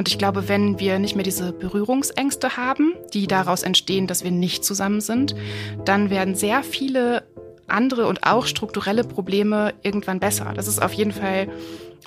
[0.00, 4.30] Und ich glaube, wenn wir nicht mehr diese Berührungsängste haben, die daraus entstehen, dass wir
[4.30, 5.34] nicht zusammen sind,
[5.84, 7.24] dann werden sehr viele
[7.66, 10.54] andere und auch strukturelle Probleme irgendwann besser.
[10.56, 11.48] Das ist auf jeden Fall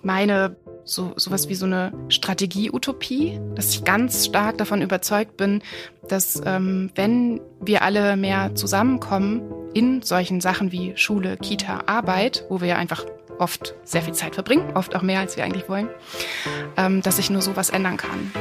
[0.02, 5.62] meine so sowas wie so eine Strategie-Utopie, dass ich ganz stark davon überzeugt bin,
[6.10, 9.44] dass ähm, wenn wir alle mehr zusammenkommen
[9.75, 13.05] in solchen Sachen wie Schule, Kita, Arbeit, wo wir ja einfach
[13.40, 15.90] oft sehr viel Zeit verbringen, oft auch mehr, als wir eigentlich wollen,
[16.77, 18.31] ähm, dass sich nur sowas ändern kann.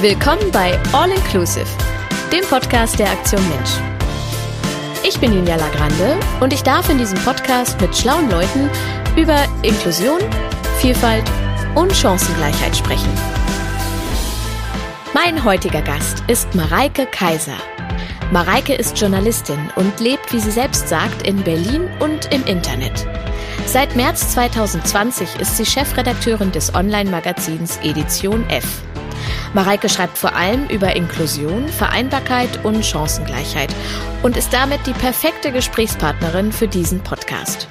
[0.00, 1.66] Willkommen bei All Inclusive,
[2.32, 3.70] dem Podcast der Aktion Mensch.
[5.08, 8.68] Ich bin Ninja Lagrande und ich darf in diesem Podcast mit schlauen Leuten
[9.16, 10.20] über Inklusion,
[10.80, 11.24] Vielfalt
[11.74, 13.08] und Chancengleichheit sprechen.
[15.14, 17.56] Mein heutiger Gast ist Mareike Kaiser.
[18.32, 23.06] Mareike ist Journalistin und lebt, wie sie selbst sagt, in Berlin und im Internet.
[23.66, 28.82] Seit März 2020 ist sie Chefredakteurin des Online-Magazins Edition F.
[29.54, 33.72] Mareike schreibt vor allem über Inklusion, Vereinbarkeit und Chancengleichheit
[34.24, 37.68] und ist damit die perfekte Gesprächspartnerin für diesen Podcast.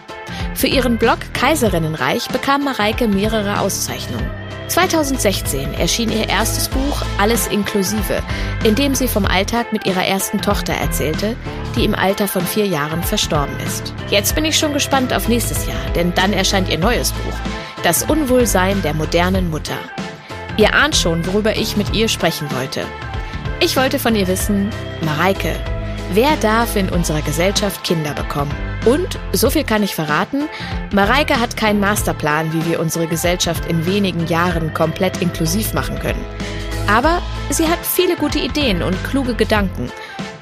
[0.53, 4.44] Für ihren Blog Kaiserinnenreich bekam Mareike mehrere Auszeichnungen.
[4.67, 8.21] 2016 erschien ihr erstes Buch Alles inklusive,
[8.63, 11.35] in dem sie vom Alltag mit ihrer ersten Tochter erzählte,
[11.75, 13.93] die im Alter von vier Jahren verstorben ist.
[14.09, 17.33] Jetzt bin ich schon gespannt auf nächstes Jahr, denn dann erscheint ihr neues Buch,
[17.83, 19.77] Das Unwohlsein der modernen Mutter.
[20.57, 22.85] Ihr ahnt schon, worüber ich mit ihr sprechen wollte.
[23.59, 24.69] Ich wollte von ihr wissen,
[25.01, 25.55] Mareike,
[26.13, 28.74] wer darf in unserer Gesellschaft Kinder bekommen?
[28.85, 30.47] Und, so viel kann ich verraten,
[30.93, 36.23] Mareike hat keinen Masterplan, wie wir unsere Gesellschaft in wenigen Jahren komplett inklusiv machen können.
[36.87, 37.19] Aber
[37.49, 39.91] sie hat viele gute Ideen und kluge Gedanken.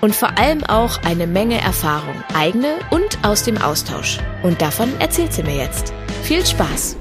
[0.02, 4.18] Und vor allem auch eine Menge Erfahrung, eigene und aus dem Austausch.
[4.44, 5.94] Und davon erzählt sie mir jetzt.
[6.24, 6.98] Viel Spaß!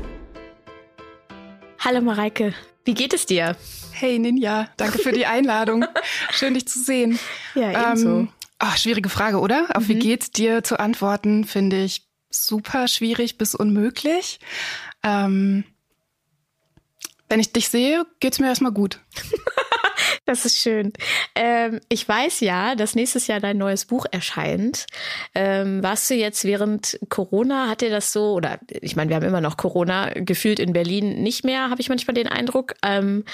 [1.81, 2.55] Hallo Mareike,
[2.85, 3.57] wie geht es dir?
[3.91, 5.85] Hey Ninja, danke für die Einladung.
[6.31, 7.19] Schön dich zu sehen.
[7.57, 8.09] Ja, ebenso.
[8.09, 8.29] Ähm,
[8.64, 9.67] Oh, schwierige Frage, oder?
[9.74, 9.89] Auf mhm.
[9.89, 14.39] wie geht's dir zu antworten, finde ich super schwierig bis unmöglich.
[15.02, 15.64] Ähm,
[17.33, 19.01] wenn ich dich sehe, geht's mir erstmal gut.
[20.25, 20.93] Das ist schön.
[21.35, 24.87] Ähm, ich weiß ja, dass nächstes Jahr dein neues Buch erscheint.
[25.35, 29.27] Ähm, warst du jetzt während Corona, hat dir das so, oder ich meine, wir haben
[29.27, 32.75] immer noch Corona, gefühlt in Berlin nicht mehr, habe ich manchmal den Eindruck.
[32.85, 33.25] Ähm,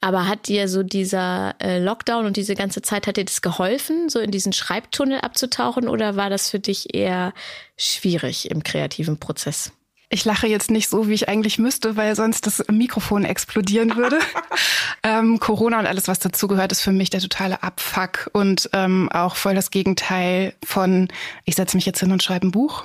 [0.00, 4.08] aber hat dir so dieser äh, Lockdown und diese ganze Zeit, hat dir das geholfen,
[4.08, 7.34] so in diesen Schreibtunnel abzutauchen oder war das für dich eher
[7.76, 9.72] schwierig im kreativen Prozess?
[10.08, 14.20] Ich lache jetzt nicht so, wie ich eigentlich müsste, weil sonst das Mikrofon explodieren würde.
[15.02, 19.34] ähm, Corona und alles, was dazugehört, ist für mich der totale Abfuck und ähm, auch
[19.34, 21.08] voll das Gegenteil von,
[21.44, 22.84] ich setze mich jetzt hin und schreibe ein Buch.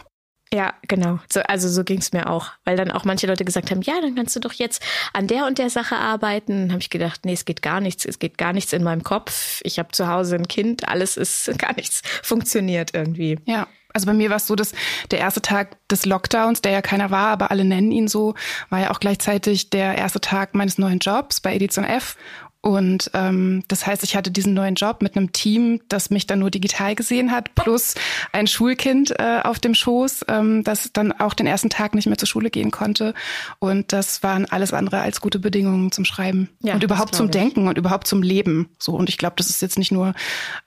[0.53, 1.19] Ja, genau.
[1.31, 4.15] So, also so ging's mir auch, weil dann auch manche Leute gesagt haben, ja, dann
[4.15, 4.83] kannst du doch jetzt
[5.13, 6.63] an der und der Sache arbeiten.
[6.63, 9.03] Dann habe ich gedacht, nee, es geht gar nichts, es geht gar nichts in meinem
[9.03, 9.61] Kopf.
[9.63, 13.39] Ich habe zu Hause ein Kind, alles ist gar nichts funktioniert irgendwie.
[13.45, 13.67] Ja.
[13.93, 14.73] Also bei mir war es so, dass
[15.11, 18.35] der erste Tag des Lockdowns, der ja keiner war, aber alle nennen ihn so,
[18.69, 22.15] war ja auch gleichzeitig der erste Tag meines neuen Jobs bei Edition F.
[22.61, 26.39] Und ähm, das heißt, ich hatte diesen neuen Job mit einem Team, das mich dann
[26.39, 27.95] nur digital gesehen hat, plus
[28.31, 32.19] ein Schulkind äh, auf dem Schoß, ähm, das dann auch den ersten Tag nicht mehr
[32.19, 33.15] zur Schule gehen konnte.
[33.57, 37.67] Und das waren alles andere als gute Bedingungen zum Schreiben ja, und überhaupt zum Denken
[37.67, 38.69] und überhaupt zum Leben.
[38.77, 40.13] So und ich glaube, das ist jetzt nicht nur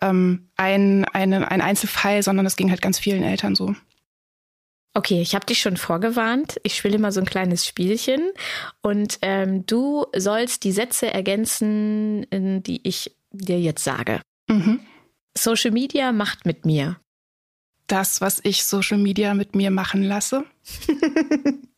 [0.00, 3.74] ähm, ein, eine, ein Einzelfall, sondern das ging halt ganz vielen Eltern so.
[4.96, 6.60] Okay, ich habe dich schon vorgewarnt.
[6.62, 8.30] Ich spiele immer so ein kleines Spielchen
[8.80, 14.20] und ähm, du sollst die Sätze ergänzen, die ich dir jetzt sage.
[14.48, 14.80] Mhm.
[15.36, 17.00] Social Media macht mit mir.
[17.88, 20.44] Das, was ich Social Media mit mir machen lasse.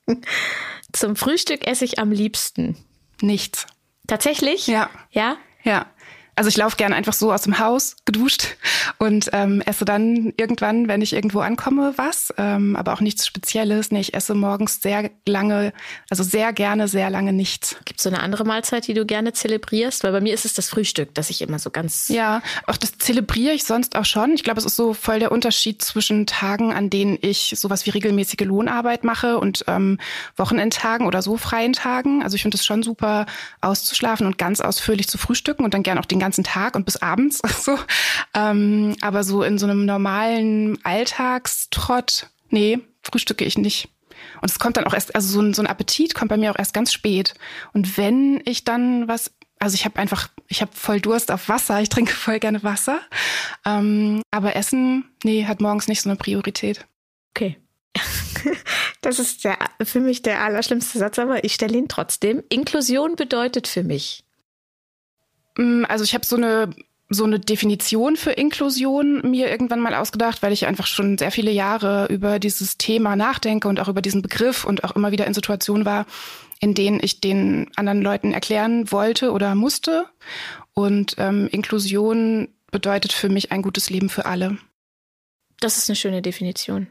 [0.93, 2.77] Zum Frühstück esse ich am liebsten.
[3.23, 3.67] Nichts.
[4.07, 4.67] Tatsächlich?
[4.67, 4.91] Ja.
[5.11, 5.37] Ja?
[5.65, 5.87] Ja.
[6.37, 8.57] Also ich laufe gerne einfach so aus dem Haus, geduscht
[8.99, 12.33] und ähm, esse dann irgendwann, wenn ich irgendwo ankomme, was.
[12.37, 13.91] Ähm, aber auch nichts Spezielles.
[13.91, 15.73] Nee, ich esse morgens sehr lange,
[16.11, 17.77] also sehr gerne, sehr lange nichts.
[17.87, 20.05] Gibt es so eine andere Mahlzeit, die du gerne zelebrierst?
[20.05, 22.09] Weil bei mir ist es das Frühstück, das ich immer so ganz.
[22.09, 24.33] Ja, auch das zelebriere ich sonst auch schon.
[24.35, 27.91] Ich glaube, es ist so voll der Unterschied zwischen Tagen, an denen ich sowas wie
[27.91, 29.99] regelmäßige Lohnarbeit mache und ähm,
[30.37, 32.23] Wochenendtagen oder so freien Tagen.
[32.23, 33.25] Also ich finde es schon super
[33.63, 36.97] auszuschlafen und ganz ausführlich zu frühstücken und dann gern auch den ganzen Tag und bis
[36.97, 37.41] abends.
[37.67, 37.79] So.
[38.35, 43.89] Ähm, aber so in so einem normalen Alltagstrott, nee, frühstücke ich nicht.
[44.41, 46.51] Und es kommt dann auch erst, also so ein, so ein Appetit kommt bei mir
[46.51, 47.35] auch erst ganz spät.
[47.73, 51.81] Und wenn ich dann was, also ich habe einfach, ich habe voll Durst auf Wasser,
[51.81, 53.01] ich trinke voll gerne Wasser.
[53.65, 56.87] Ähm, aber Essen, nee, hat morgens nicht so eine Priorität.
[57.31, 57.57] Okay.
[59.03, 62.43] Das ist der, für mich der allerschlimmste Satz, aber ich stelle ihn trotzdem.
[62.49, 64.26] Inklusion bedeutet für mich.
[65.57, 66.71] Mm, also ich habe so eine
[67.09, 71.53] so eine Definition für Inklusion mir irgendwann mal ausgedacht, weil ich einfach schon sehr viele
[71.53, 75.35] Jahre über dieses Thema nachdenke und auch über diesen Begriff und auch immer wieder in
[75.35, 76.07] Situationen war,
[76.59, 80.07] in denen ich den anderen Leuten erklären wollte oder musste.
[80.75, 84.59] Und ähm, Inklusion bedeutet für mich ein gutes Leben für alle.
[85.61, 86.89] Das ist eine schöne Definition.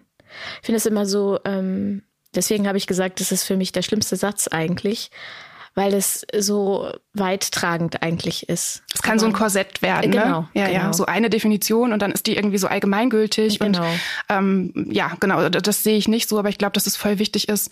[0.61, 2.03] Ich finde es immer so, ähm,
[2.33, 5.11] deswegen habe ich gesagt, das ist für mich der schlimmste Satz eigentlich,
[5.75, 8.81] weil es so weittragend eigentlich ist.
[8.94, 10.10] Es kann Aber, so ein Korsett werden.
[10.10, 10.18] Ne?
[10.18, 10.48] Genau.
[10.54, 10.80] Ja, genau.
[10.80, 13.60] ja, so eine Definition und dann ist die irgendwie so allgemeingültig.
[13.60, 13.83] Genau.
[13.83, 14.00] Und
[14.30, 17.50] ähm, ja, genau, das sehe ich nicht so, aber ich glaube, dass es voll wichtig
[17.50, 17.72] ist,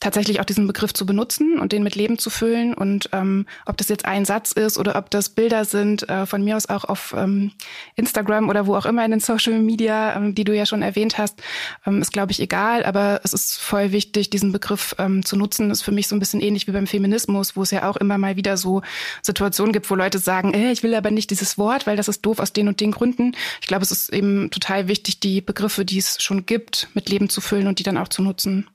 [0.00, 2.74] tatsächlich auch diesen Begriff zu benutzen und den mit Leben zu füllen.
[2.74, 6.44] Und ähm, ob das jetzt ein Satz ist oder ob das Bilder sind, äh, von
[6.44, 7.52] mir aus auch auf ähm,
[7.94, 11.16] Instagram oder wo auch immer in den Social Media, ähm, die du ja schon erwähnt
[11.16, 11.42] hast,
[11.86, 12.84] ähm, ist, glaube ich, egal.
[12.84, 15.70] Aber es ist voll wichtig, diesen Begriff ähm, zu nutzen.
[15.70, 17.96] Das ist für mich so ein bisschen ähnlich wie beim Feminismus, wo es ja auch
[17.96, 18.82] immer mal wieder so
[19.22, 22.20] Situationen gibt, wo Leute sagen, äh, ich will aber nicht dieses Wort, weil das ist
[22.20, 23.32] doof aus den und den Gründen.
[23.62, 27.30] Ich glaube, es ist eben total wichtig, die Begriffe, die es schon gibt, mit Leben
[27.30, 28.68] zu füllen und die dann auch zu nutzen.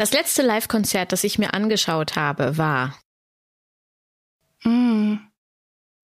[0.00, 2.98] Das letzte Live-Konzert, das ich mir angeschaut habe, war.
[4.64, 5.16] Mm.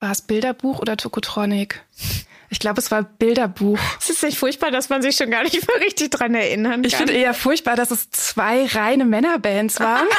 [0.01, 1.83] War es Bilderbuch oder Tokotronic?
[2.51, 3.79] Ich glaube, es war Bilderbuch.
[4.01, 6.85] Es ist nicht furchtbar, dass man sich schon gar nicht mehr richtig dran erinnern kann.
[6.85, 10.07] Ich finde eher furchtbar, dass es zwei reine Männerbands waren.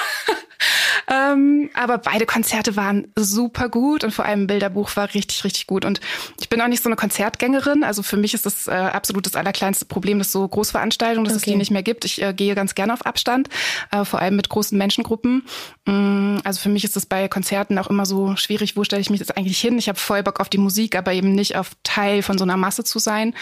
[1.10, 5.86] Ähm, aber beide Konzerte waren super gut und vor allem Bilderbuch war richtig, richtig gut.
[5.86, 6.02] Und
[6.40, 7.84] ich bin auch nicht so eine Konzertgängerin.
[7.84, 11.46] Also für mich ist das äh, absolut das allerkleinste Problem, dass so Großveranstaltungen, dass okay.
[11.46, 12.04] es die nicht mehr gibt.
[12.04, 13.50] Ich äh, gehe ganz gerne auf Abstand,
[13.92, 15.44] äh, vor allem mit großen Menschengruppen.
[15.86, 19.10] Mm, also für mich ist das bei Konzerten auch immer so schwierig, wo stelle ich
[19.10, 19.78] mich jetzt eigentlich hin?
[19.78, 22.58] Ich habe voll Bock auf die Musik, aber eben nicht auf Teil von so einer
[22.58, 23.34] Masse zu sein.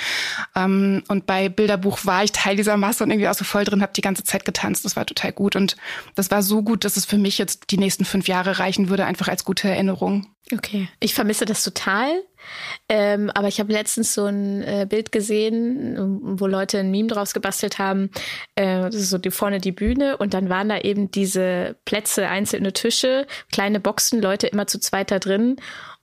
[0.55, 3.81] Ähm, und bei Bilderbuch war ich Teil dieser Masse und irgendwie auch so voll drin,
[3.81, 4.85] habe die ganze Zeit getanzt.
[4.85, 5.55] Das war total gut.
[5.55, 5.75] Und
[6.15, 9.05] das war so gut, dass es für mich jetzt die nächsten fünf Jahre reichen würde,
[9.05, 10.27] einfach als gute Erinnerung.
[10.53, 10.87] Okay.
[10.99, 12.21] Ich vermisse das total.
[12.87, 15.95] Ähm, aber ich habe letztens so ein äh, Bild gesehen,
[16.39, 18.11] wo Leute ein Meme draus gebastelt haben.
[18.53, 22.27] Äh, das ist so die, vorne die Bühne und dann waren da eben diese Plätze,
[22.27, 25.55] einzelne Tische, kleine Boxen, Leute immer zu zweit da drin.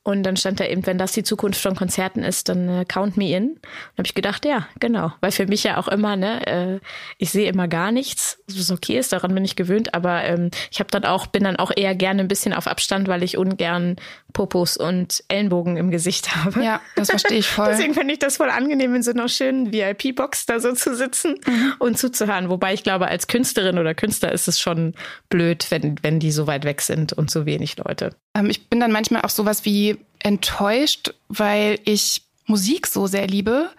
[0.05, 3.17] Und dann stand da eben, wenn das die Zukunft von Konzerten ist, dann äh, count
[3.17, 3.51] me in.
[3.51, 5.13] Und habe ich gedacht, ja, genau.
[5.21, 6.81] Weil für mich ja auch immer, ne, äh,
[7.19, 10.81] ich sehe immer gar nichts, was okay ist, daran bin ich gewöhnt, aber ähm, ich
[10.81, 13.95] habe dann auch, bin dann auch eher gerne ein bisschen auf Abstand, weil ich ungern
[14.33, 16.65] Popos und Ellenbogen im Gesicht habe.
[16.65, 17.69] Ja, das verstehe ich voll.
[17.69, 21.37] Deswegen finde ich das voll angenehm, in so einer schönen VIP-Box da so zu sitzen
[21.47, 21.75] mhm.
[21.79, 22.49] und zuzuhören.
[22.49, 24.95] Wobei ich glaube, als Künstlerin oder Künstler ist es schon
[25.29, 28.17] blöd, wenn, wenn die so weit weg sind und so wenig Leute.
[28.35, 33.71] Ähm, ich bin dann manchmal auch sowas wie enttäuscht, weil ich Musik so sehr liebe.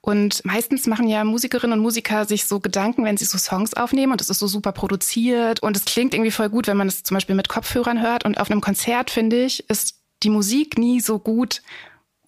[0.00, 4.12] Und meistens machen ja Musikerinnen und Musiker sich so Gedanken, wenn sie so Songs aufnehmen
[4.12, 7.02] und es ist so super produziert und es klingt irgendwie voll gut, wenn man es
[7.02, 8.24] zum Beispiel mit Kopfhörern hört.
[8.24, 11.62] Und auf einem Konzert, finde ich, ist die Musik nie so gut,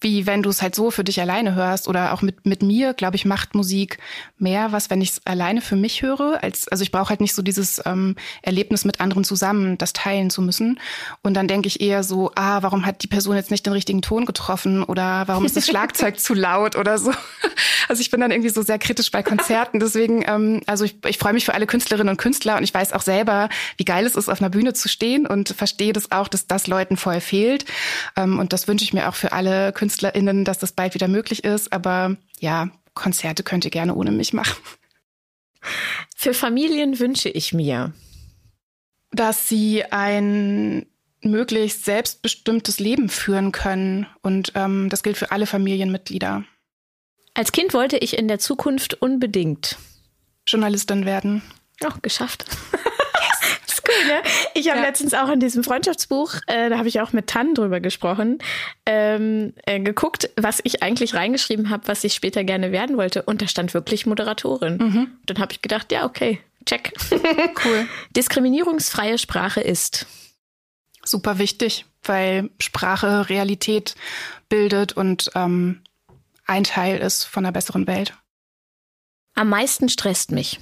[0.04, 2.94] wie wenn du es halt so für dich alleine hörst oder auch mit, mit mir,
[2.94, 3.98] glaube ich, macht Musik
[4.38, 6.38] mehr was, wenn ich es alleine für mich höre.
[6.42, 10.30] Als, also ich brauche halt nicht so dieses ähm, Erlebnis mit anderen zusammen, das teilen
[10.30, 10.78] zu müssen.
[11.22, 14.02] Und dann denke ich eher so, ah, warum hat die Person jetzt nicht den richtigen
[14.02, 17.10] Ton getroffen oder warum ist das Schlagzeug zu laut oder so.
[17.88, 19.80] Also ich bin dann irgendwie so sehr kritisch bei Konzerten.
[19.80, 22.92] Deswegen, ähm, also ich, ich freue mich für alle Künstlerinnen und Künstler und ich weiß
[22.92, 23.48] auch selber,
[23.78, 26.66] wie geil es ist, auf einer Bühne zu stehen und verstehe das auch, dass das
[26.66, 27.64] Leuten voll fehlt.
[28.16, 31.06] Ähm, und das wünsche ich mir auch für alle Künstler KünstlerInnen, dass das bald wieder
[31.06, 31.72] möglich ist.
[31.72, 34.56] Aber ja, Konzerte könnt ihr gerne ohne mich machen.
[36.16, 37.92] Für Familien wünsche ich mir,
[39.12, 40.86] dass sie ein
[41.22, 44.06] möglichst selbstbestimmtes Leben führen können.
[44.20, 46.44] Und ähm, das gilt für alle Familienmitglieder.
[47.34, 49.78] Als Kind wollte ich in der Zukunft unbedingt
[50.46, 51.42] Journalistin werden.
[51.84, 52.44] Auch geschafft.
[54.06, 54.22] ne?
[54.54, 54.86] Ich habe ja.
[54.86, 58.38] letztens auch in diesem Freundschaftsbuch, äh, da habe ich auch mit Tan drüber gesprochen,
[58.86, 63.22] ähm, äh, geguckt, was ich eigentlich reingeschrieben habe, was ich später gerne werden wollte.
[63.22, 64.76] Und da stand wirklich Moderatorin.
[64.76, 65.06] Mhm.
[65.26, 66.92] Dann habe ich gedacht, ja, okay, check.
[67.64, 67.86] Cool.
[68.16, 70.06] Diskriminierungsfreie Sprache ist.
[71.04, 73.94] Super wichtig, weil Sprache Realität
[74.48, 75.82] bildet und ähm,
[76.46, 78.14] ein Teil ist von einer besseren Welt.
[79.34, 80.60] Am meisten stresst mich.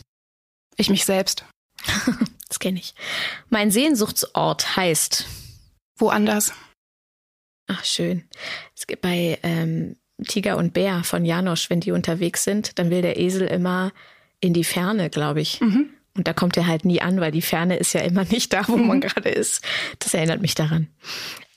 [0.76, 1.44] Ich mich selbst.
[2.52, 2.94] Das kenne ich.
[3.48, 5.24] Mein Sehnsuchtsort heißt.
[5.96, 6.52] Woanders.
[7.66, 8.28] Ach, schön.
[8.76, 9.96] Es gibt bei ähm,
[10.28, 13.90] Tiger und Bär von Janosch, wenn die unterwegs sind, dann will der Esel immer
[14.40, 15.62] in die Ferne, glaube ich.
[15.62, 15.94] Mhm.
[16.14, 18.68] Und da kommt er halt nie an, weil die Ferne ist ja immer nicht da,
[18.68, 18.86] wo mhm.
[18.86, 19.64] man gerade ist.
[19.98, 20.88] Das erinnert mich daran.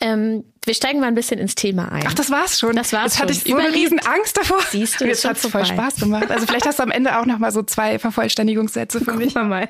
[0.01, 2.03] Ähm, wir steigen mal ein bisschen ins Thema ein.
[2.05, 2.75] Ach, das war's schon.
[2.75, 3.43] Das war's Jetzt hatte schon.
[3.43, 4.59] ich so eine riesen Angst davor.
[4.69, 5.67] Siehst du, Jetzt hat's voll vorbei.
[5.67, 6.29] Spaß gemacht.
[6.31, 9.33] Also vielleicht hast du am Ende auch noch mal so zwei Vervollständigungssätze für mich.
[9.33, 9.69] Gucken wir mal.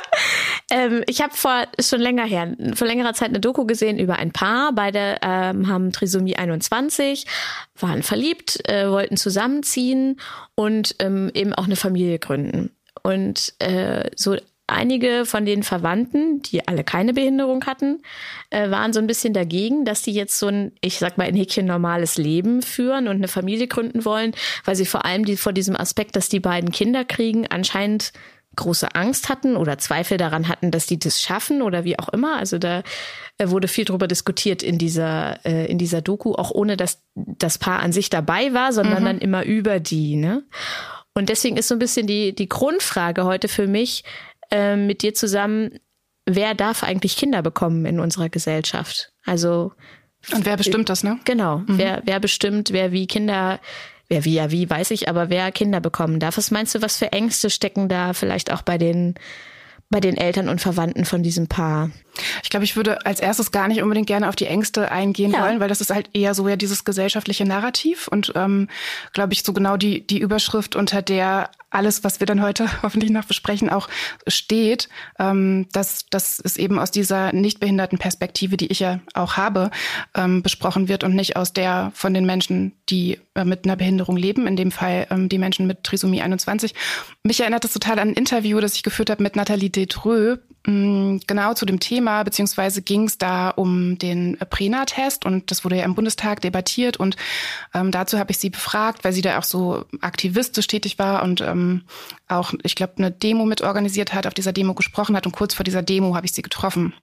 [0.70, 4.32] ähm, ich habe vor, schon länger her, vor längerer Zeit eine Doku gesehen über ein
[4.32, 4.72] Paar.
[4.72, 7.26] Beide ähm, haben Trisomie 21,
[7.78, 10.18] waren verliebt, äh, wollten zusammenziehen
[10.54, 12.74] und ähm, eben auch eine Familie gründen.
[13.02, 14.36] Und äh, so
[14.72, 18.02] einige von den Verwandten, die alle keine Behinderung hatten,
[18.50, 21.36] äh, waren so ein bisschen dagegen, dass die jetzt so ein, ich sag mal in
[21.36, 24.32] Häkchen normales Leben führen und eine Familie gründen wollen,
[24.64, 28.12] weil sie vor allem die, vor diesem Aspekt, dass die beiden Kinder kriegen, anscheinend
[28.56, 32.36] große Angst hatten oder Zweifel daran hatten, dass die das schaffen oder wie auch immer.
[32.36, 32.82] Also da
[33.38, 37.58] äh, wurde viel drüber diskutiert in dieser, äh, in dieser Doku, auch ohne dass das
[37.58, 40.16] Paar an sich dabei war, sondern dann immer über die.
[40.16, 40.44] Ne?
[41.14, 44.04] Und deswegen ist so ein bisschen die, die Grundfrage heute für mich
[44.52, 45.80] äh, mit dir zusammen,
[46.26, 49.12] wer darf eigentlich Kinder bekommen in unserer Gesellschaft?
[49.24, 49.72] Also
[50.32, 51.18] Und wer bestimmt das, ne?
[51.24, 51.62] Genau.
[51.66, 53.58] Wer, wer bestimmt, wer wie Kinder,
[54.08, 56.36] wer wie ja wie, weiß ich, aber wer Kinder bekommen darf.
[56.36, 59.14] Was meinst du, was für Ängste stecken da vielleicht auch bei den,
[59.92, 61.90] bei den Eltern und Verwandten von diesem Paar?
[62.42, 65.42] Ich glaube, ich würde als erstes gar nicht unbedingt gerne auf die Ängste eingehen Ja.
[65.44, 68.68] wollen, weil das ist halt eher so ja dieses gesellschaftliche Narrativ und ähm,
[69.12, 73.10] glaube ich so genau die die Überschrift unter der alles, was wir dann heute hoffentlich
[73.10, 73.88] noch besprechen, auch
[74.26, 79.38] steht, ähm, dass dass es eben aus dieser nicht behinderten Perspektive, die ich ja auch
[79.38, 79.70] habe,
[80.14, 84.18] ähm, besprochen wird und nicht aus der von den Menschen, die äh, mit einer Behinderung
[84.18, 86.74] leben, in dem Fall ähm, die Menschen mit Trisomie 21.
[87.22, 91.20] Mich erinnert das total an ein Interview, das ich geführt habe mit Nathalie Detreux, mh,
[91.26, 95.84] genau zu dem Thema, beziehungsweise ging es da um den Prena-Test und das wurde ja
[95.84, 97.16] im Bundestag debattiert und
[97.74, 101.40] ähm, dazu habe ich sie befragt, weil sie da auch so aktivistisch tätig war und
[101.40, 101.82] ähm,
[102.28, 105.64] auch, ich glaube, eine Demo mitorganisiert hat, auf dieser Demo gesprochen hat und kurz vor
[105.64, 106.94] dieser Demo habe ich sie getroffen.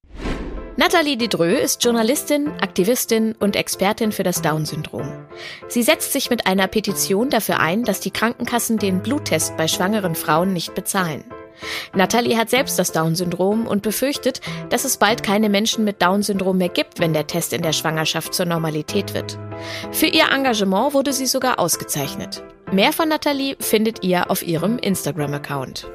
[0.78, 5.12] Nathalie Didreux ist Journalistin, Aktivistin und Expertin für das Down-Syndrom.
[5.68, 10.16] Sie setzt sich mit einer Petition dafür ein, dass die Krankenkassen den Bluttest bei schwangeren
[10.16, 11.26] Frauen nicht bezahlen.
[11.94, 16.70] Nathalie hat selbst das Down-Syndrom und befürchtet, dass es bald keine Menschen mit Down-Syndrom mehr
[16.70, 19.38] gibt, wenn der Test in der Schwangerschaft zur Normalität wird.
[19.92, 22.44] Für ihr Engagement wurde sie sogar ausgezeichnet.
[22.72, 25.90] Mehr von Nathalie findet ihr auf ihrem Instagram-Account.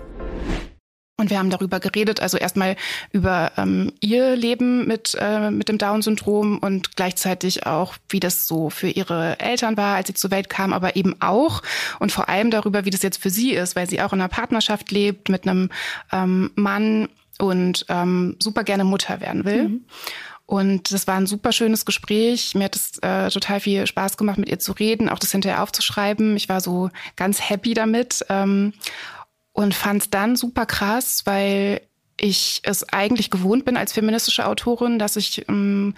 [1.17, 2.75] Und wir haben darüber geredet, also erstmal
[3.13, 8.69] über ähm, ihr Leben mit, äh, mit dem Down-Syndrom und gleichzeitig auch, wie das so
[8.69, 11.63] für ihre Eltern war, als sie zur Welt kam, aber eben auch
[12.01, 14.29] und vor allem darüber, wie das jetzt für sie ist, weil sie auch in einer
[14.29, 15.71] Partnerschaft lebt mit einem
[16.11, 19.81] ähm, Mann und ähm, super gerne Mutter werden will.
[20.47, 22.55] Und das war ein super schönes Gespräch.
[22.55, 25.63] Mir hat es äh, total viel Spaß gemacht, mit ihr zu reden, auch das hinterher
[25.63, 26.37] aufzuschreiben.
[26.37, 28.25] Ich war so ganz happy damit.
[28.29, 28.75] Ähm,
[29.55, 31.81] und fand es dann super krass, weil
[32.21, 35.95] ich es eigentlich gewohnt bin als feministische Autorin, dass ich ähm,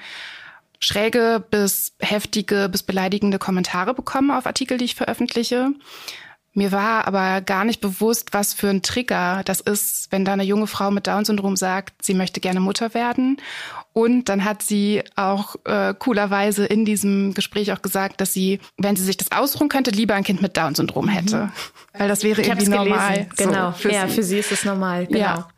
[0.78, 5.70] schräge bis heftige bis beleidigende Kommentare bekomme auf Artikel, die ich veröffentliche.
[6.56, 10.42] Mir war aber gar nicht bewusst, was für ein Trigger das ist, wenn da eine
[10.42, 13.36] junge Frau mit Down-Syndrom sagt, sie möchte gerne Mutter werden.
[13.92, 18.96] Und dann hat sie auch äh, coolerweise in diesem Gespräch auch gesagt, dass sie, wenn
[18.96, 21.50] sie sich das ausruhen könnte, lieber ein Kind mit Down-Syndrom hätte.
[21.92, 23.12] Weil das wäre Ich irgendwie normal.
[23.12, 23.32] gelesen.
[23.36, 23.72] Genau.
[23.72, 24.14] so ja, sie.
[24.14, 25.06] für sie ist es normal.
[25.06, 25.18] Genau.
[25.18, 25.48] Ja.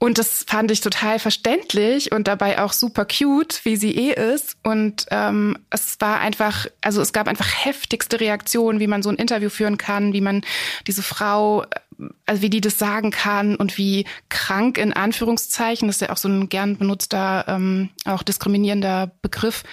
[0.00, 4.56] Und das fand ich total verständlich und dabei auch super cute, wie sie eh ist.
[4.62, 9.16] Und ähm, es war einfach, also es gab einfach heftigste Reaktionen, wie man so ein
[9.16, 10.42] Interview führen kann, wie man
[10.86, 11.66] diese Frau, äh,
[12.26, 16.16] also wie die das sagen kann und wie krank in Anführungszeichen, das ist ja auch
[16.16, 19.64] so ein gern benutzter, ähm, auch diskriminierender Begriff,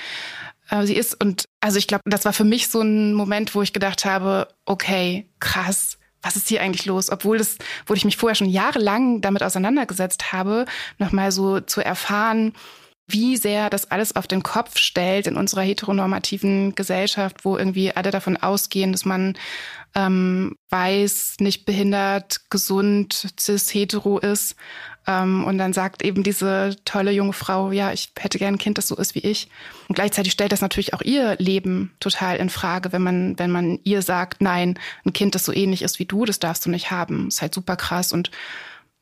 [0.71, 1.21] äh, sie ist.
[1.23, 4.47] Und also ich glaube, das war für mich so ein Moment, wo ich gedacht habe,
[4.65, 7.11] okay, krass was ist hier eigentlich los?
[7.11, 10.65] Obwohl das, wo ich mich vorher schon jahrelang damit auseinandergesetzt habe,
[10.97, 12.53] nochmal so zu erfahren,
[13.07, 18.09] wie sehr das alles auf den Kopf stellt in unserer heteronormativen Gesellschaft, wo irgendwie alle
[18.09, 19.37] davon ausgehen, dass man
[19.93, 24.55] ähm, weiß, nicht behindert, gesund, cis, hetero ist.
[25.07, 28.77] Ähm, und dann sagt eben diese tolle junge Frau, ja, ich hätte gern ein Kind,
[28.77, 29.49] das so ist wie ich.
[29.87, 33.79] Und gleichzeitig stellt das natürlich auch ihr Leben total in Frage, wenn man, wenn man
[33.83, 36.91] ihr sagt, nein, ein Kind, das so ähnlich ist wie du, das darfst du nicht
[36.91, 37.27] haben.
[37.27, 38.13] Ist halt super krass.
[38.13, 38.31] Und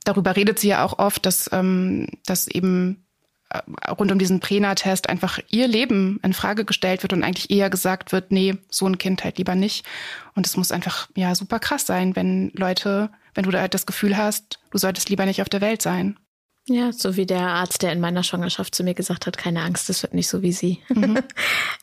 [0.03, 3.05] darüber redet sie ja auch oft, dass, ähm, dass eben
[3.49, 3.59] äh,
[3.91, 8.11] rund um diesen Prena-Test einfach ihr Leben in Frage gestellt wird und eigentlich eher gesagt
[8.11, 9.85] wird, nee, so ein Kind halt lieber nicht.
[10.35, 13.85] Und es muss einfach, ja, super krass sein, wenn Leute, wenn du da halt das
[13.85, 16.17] Gefühl hast, du solltest lieber nicht auf der Welt sein.
[16.65, 19.89] Ja, so wie der Arzt, der in meiner Schwangerschaft zu mir gesagt hat, keine Angst,
[19.89, 20.79] das wird nicht so wie sie.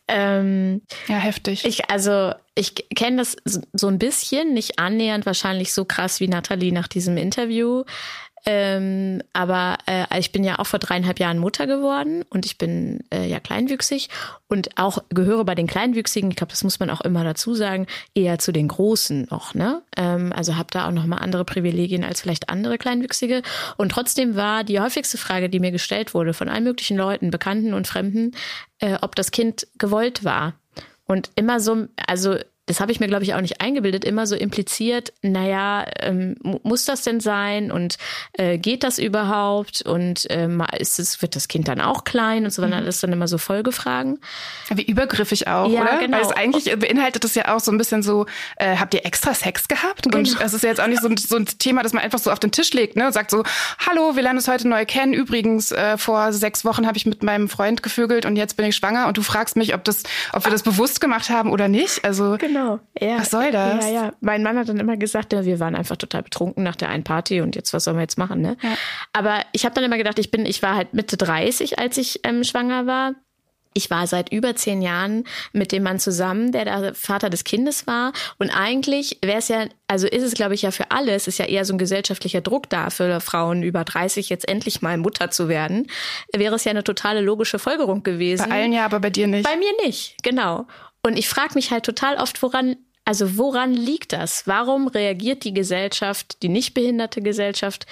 [0.08, 1.66] ähm, Ja, heftig.
[1.66, 3.36] ich, also, ich kenne das
[3.74, 7.84] so ein bisschen, nicht annähernd wahrscheinlich so krass wie Nathalie nach diesem Interview.
[8.46, 13.04] Ähm, aber äh, ich bin ja auch vor dreieinhalb Jahren Mutter geworden und ich bin
[13.12, 14.08] äh, ja kleinwüchsig
[14.48, 17.86] und auch gehöre bei den Kleinwüchsigen, ich glaube, das muss man auch immer dazu sagen,
[18.14, 19.54] eher zu den Großen noch.
[19.54, 19.82] Ne?
[19.96, 23.42] Ähm, also habe da auch noch mal andere Privilegien als vielleicht andere Kleinwüchsige.
[23.76, 27.74] Und trotzdem war die häufigste Frage, die mir gestellt wurde von allen möglichen Leuten, Bekannten
[27.74, 28.32] und Fremden,
[28.78, 30.54] äh, ob das Kind gewollt war.
[31.04, 32.36] Und immer so, also
[32.70, 36.84] das habe ich mir, glaube ich, auch nicht eingebildet, immer so impliziert, naja, ähm, muss
[36.84, 37.98] das denn sein und
[38.34, 42.52] äh, geht das überhaupt und ähm, ist es, wird das Kind dann auch klein und
[42.52, 42.84] so weiter, mhm.
[42.84, 44.20] das dann immer so Folgefragen.
[44.72, 45.98] Wie übergriffig auch, ja, oder?
[45.98, 46.16] Genau.
[46.16, 49.34] Weil es eigentlich beinhaltet es ja auch so ein bisschen so, äh, habt ihr extra
[49.34, 50.04] Sex gehabt?
[50.04, 50.18] Genau.
[50.18, 52.20] Und es ist ja jetzt auch nicht so ein, so ein Thema, das man einfach
[52.20, 53.06] so auf den Tisch legt, ne?
[53.06, 53.42] Und sagt so,
[53.84, 55.12] hallo, wir lernen uns heute neu kennen.
[55.12, 58.76] Übrigens, äh, vor sechs Wochen habe ich mit meinem Freund gevögelt und jetzt bin ich
[58.76, 62.04] schwanger und du fragst mich, ob das, ob wir das bewusst gemacht haben oder nicht.
[62.04, 62.59] Also genau.
[62.60, 62.80] Genau.
[63.00, 63.18] Ja.
[63.18, 63.84] Was soll das?
[63.86, 64.12] Ja, ja.
[64.20, 67.04] Mein Mann hat dann immer gesagt, ja, wir waren einfach total betrunken nach der einen
[67.04, 68.56] Party und jetzt was sollen wir jetzt machen, ne?
[68.62, 68.76] Ja.
[69.12, 72.20] Aber ich habe dann immer gedacht, ich bin, ich war halt Mitte 30, als ich
[72.24, 73.14] ähm, schwanger war.
[73.72, 77.86] Ich war seit über zehn Jahren mit dem Mann zusammen, der der Vater des Kindes
[77.86, 78.12] war.
[78.38, 81.38] Und eigentlich wäre es ja, also ist es, glaube ich, ja für alle, es ist
[81.38, 85.30] ja eher so ein gesellschaftlicher Druck da, für Frauen über 30 jetzt endlich mal Mutter
[85.30, 85.86] zu werden.
[86.34, 88.48] Wäre es ja eine totale logische Folgerung gewesen.
[88.48, 89.48] Bei allen ja, aber bei dir nicht.
[89.48, 90.66] Bei mir nicht, genau.
[91.02, 94.46] Und ich frage mich halt total oft, woran, also woran liegt das?
[94.46, 97.86] Warum reagiert die Gesellschaft, die nicht behinderte Gesellschaft,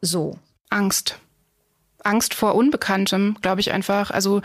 [0.00, 0.38] so?
[0.70, 1.18] Angst.
[2.02, 4.10] Angst vor Unbekanntem, glaube ich einfach.
[4.10, 4.42] Also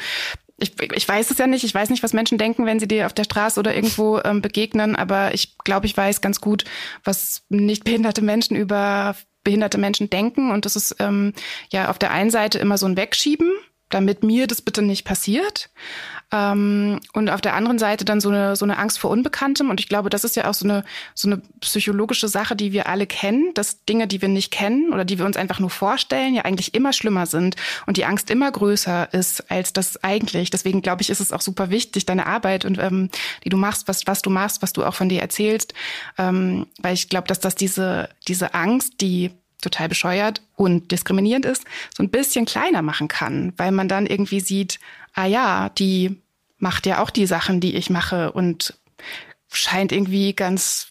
[0.57, 1.63] ich, ich weiß es ja nicht.
[1.63, 4.41] Ich weiß nicht, was Menschen denken, wenn sie dir auf der Straße oder irgendwo ähm,
[4.41, 4.95] begegnen.
[4.95, 6.65] Aber ich glaube, ich weiß ganz gut,
[7.03, 10.51] was nicht behinderte Menschen über behinderte Menschen denken.
[10.51, 11.33] Und das ist ähm,
[11.71, 13.51] ja auf der einen Seite immer so ein Wegschieben,
[13.89, 15.69] damit mir das bitte nicht passiert.
[16.31, 19.69] Ähm, und auf der anderen Seite dann so eine, so eine Angst vor Unbekanntem.
[19.69, 20.83] Und ich glaube, das ist ja auch so eine,
[21.15, 25.05] so eine psychologische Sache, die wir alle kennen, dass Dinge, die wir nicht kennen oder
[25.05, 27.55] die wir uns einfach nur vorstellen, ja eigentlich immer schlimmer sind
[27.85, 30.49] und die Angst immer größer ist als das eigentlich.
[30.49, 33.09] Deswegen glaube ich, ist es auch super wichtig, deine Arbeit und ähm,
[33.45, 35.73] die du machst, was, was du machst, was du auch von dir erzählst.
[36.17, 39.31] Ähm, weil ich glaube, dass das diese, diese Angst, die
[39.61, 41.63] total bescheuert und diskriminierend ist,
[41.95, 44.79] so ein bisschen kleiner machen kann, weil man dann irgendwie sieht,
[45.17, 46.21] ah ja, die
[46.57, 48.79] macht ja auch die Sachen, die ich mache und
[49.51, 50.89] scheint irgendwie ganz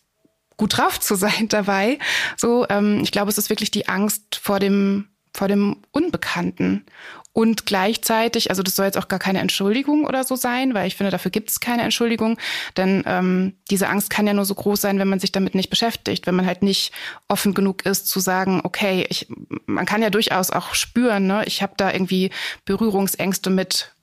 [0.57, 1.99] gut drauf zu sein dabei.
[2.37, 6.87] So, ähm, ich glaube, es ist wirklich die Angst vor dem vor dem Unbekannten.
[7.35, 10.97] Und gleichzeitig, also das soll jetzt auch gar keine Entschuldigung oder so sein, weil ich
[10.97, 12.39] finde, dafür gibt es keine Entschuldigung.
[12.79, 15.69] Denn ähm, diese Angst kann ja nur so groß sein, wenn man sich damit nicht
[15.69, 16.93] beschäftigt, wenn man halt nicht
[17.29, 19.29] offen genug ist zu sagen, okay, ich,
[19.67, 22.31] man kann ja durchaus auch spüren, ne, ich habe da irgendwie
[22.65, 23.96] Berührungsängste mit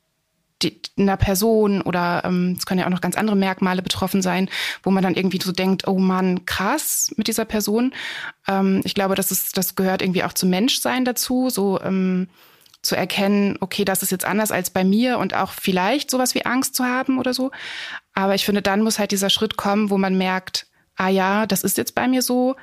[0.64, 4.50] die, einer Person oder ähm, es können ja auch noch ganz andere Merkmale betroffen sein,
[4.84, 7.94] wo man dann irgendwie so denkt, oh Mann, krass mit dieser Person.
[8.48, 12.28] Ähm, ich glaube, das ist, das gehört irgendwie auch zum Menschsein dazu, so ähm,
[12.82, 16.46] zu erkennen, okay, das ist jetzt anders als bei mir und auch vielleicht sowas wie
[16.46, 17.52] Angst zu haben oder so.
[18.14, 21.64] Aber ich finde, dann muss halt dieser Schritt kommen, wo man merkt, ah ja, das
[21.64, 22.56] ist jetzt bei mir so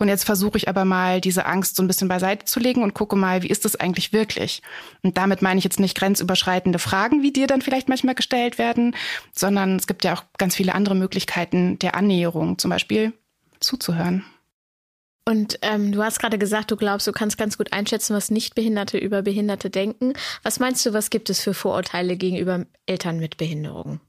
[0.00, 2.94] und jetzt versuche ich aber mal, diese Angst so ein bisschen beiseite zu legen und
[2.94, 4.62] gucke mal, wie ist das eigentlich wirklich?
[5.02, 8.96] Und damit meine ich jetzt nicht grenzüberschreitende Fragen, wie dir dann vielleicht manchmal gestellt werden,
[9.32, 13.12] sondern es gibt ja auch ganz viele andere Möglichkeiten der Annäherung, zum Beispiel
[13.60, 14.24] zuzuhören.
[15.26, 18.96] Und ähm, du hast gerade gesagt, du glaubst, du kannst ganz gut einschätzen, was Nichtbehinderte
[18.96, 20.14] über Behinderte denken.
[20.42, 24.00] Was meinst du, was gibt es für Vorurteile gegenüber Eltern mit Behinderungen?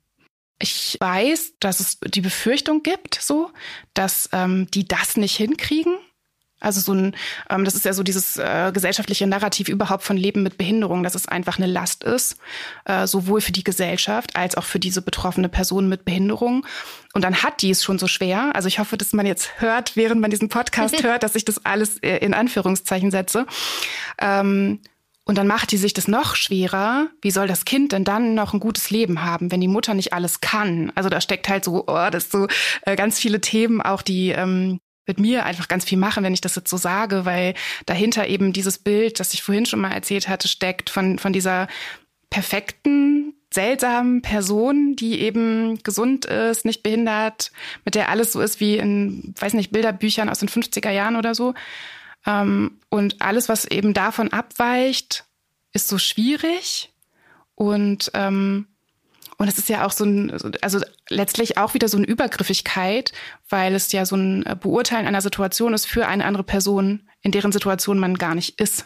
[0.61, 3.51] Ich weiß, dass es die Befürchtung gibt, so,
[3.93, 5.97] dass ähm, die das nicht hinkriegen.
[6.61, 7.15] Also so ein,
[7.49, 11.15] ähm, das ist ja so dieses äh, gesellschaftliche Narrativ überhaupt von Leben mit Behinderung, dass
[11.15, 12.37] es einfach eine Last ist,
[12.85, 16.65] äh, sowohl für die Gesellschaft als auch für diese betroffene Person mit Behinderung.
[17.13, 18.55] Und dann hat die es schon so schwer.
[18.55, 21.65] Also ich hoffe, dass man jetzt hört, während man diesen Podcast hört, dass ich das
[21.65, 23.47] alles äh, in Anführungszeichen setze.
[24.19, 24.81] Ähm,
[25.25, 27.09] und dann macht die sich das noch schwerer.
[27.21, 30.13] Wie soll das Kind denn dann noch ein gutes Leben haben, wenn die Mutter nicht
[30.13, 30.91] alles kann?
[30.95, 32.47] Also da steckt halt so, oh, das so
[32.83, 36.41] äh, ganz viele Themen auch, die ähm, mit mir einfach ganz viel machen, wenn ich
[36.41, 37.53] das jetzt so sage, weil
[37.85, 41.67] dahinter eben dieses Bild, das ich vorhin schon mal erzählt hatte, steckt von, von dieser
[42.29, 47.51] perfekten, seltsamen Person, die eben gesund ist, nicht behindert,
[47.83, 51.35] mit der alles so ist wie in, weiß nicht, Bilderbüchern aus den 50er Jahren oder
[51.35, 51.53] so.
[52.25, 55.25] Ähm, und alles, was eben davon abweicht,
[55.73, 56.91] ist so schwierig.
[57.55, 58.67] Und, ähm,
[59.37, 60.31] und es ist ja auch so ein,
[60.61, 60.79] also
[61.09, 63.11] letztlich auch wieder so eine Übergriffigkeit,
[63.49, 67.51] weil es ja so ein Beurteilen einer Situation ist für eine andere Person, in deren
[67.51, 68.85] Situation man gar nicht ist.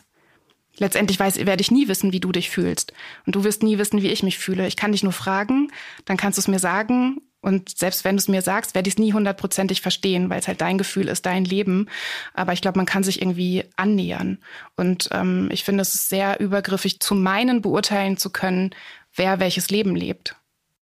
[0.78, 2.94] Letztendlich weiß, werde ich nie wissen, wie du dich fühlst.
[3.26, 4.68] Und du wirst nie wissen, wie ich mich fühle.
[4.68, 5.72] Ich kann dich nur fragen,
[6.04, 8.96] dann kannst du es mir sagen Und selbst wenn du es mir sagst, werde ich
[8.96, 11.90] es nie hundertprozentig verstehen, weil es halt dein Gefühl ist, dein Leben.
[12.34, 14.40] Aber ich glaube, man kann sich irgendwie annähern.
[14.76, 18.72] Und ähm, ich finde, es ist sehr übergriffig, zu meinen beurteilen zu können,
[19.14, 20.36] wer welches Leben lebt.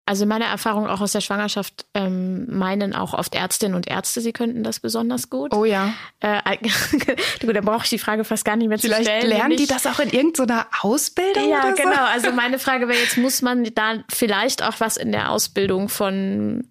[0.06, 4.34] Also meine Erfahrung auch aus der Schwangerschaft ähm, meinen auch oft Ärztinnen und Ärzte, sie
[4.34, 5.54] könnten das besonders gut.
[5.54, 5.94] Oh ja.
[6.20, 6.58] Äh,
[7.40, 9.22] du, da brauche ich die Frage fast gar nicht mehr Vielleicht zu stellen.
[9.22, 11.50] Vielleicht lernen die das auch in irgendeiner Ausbildung?
[11.50, 11.94] Ja, oder genau.
[11.94, 12.02] So?
[12.02, 16.68] Also meine Frage wäre jetzt, muss man da vielleicht auch was in der Ausbildung von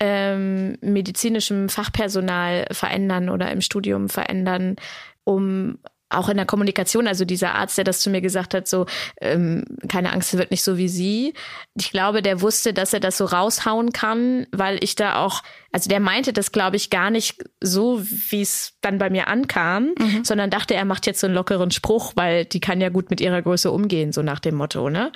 [0.00, 4.76] ähm, medizinischem Fachpersonal verändern oder im Studium verändern,
[5.24, 5.78] um
[6.10, 8.86] auch in der Kommunikation, also dieser Arzt, der das zu mir gesagt hat, so,
[9.20, 11.34] ähm, keine Angst, wird nicht so wie sie.
[11.74, 15.42] Ich glaube, der wusste, dass er das so raushauen kann, weil ich da auch,
[15.72, 19.94] also der meinte das, glaube ich, gar nicht so, wie es dann bei mir ankam,
[19.98, 20.24] mhm.
[20.24, 23.20] sondern dachte, er macht jetzt so einen lockeren Spruch, weil die kann ja gut mit
[23.20, 25.12] ihrer Größe umgehen, so nach dem Motto, ne?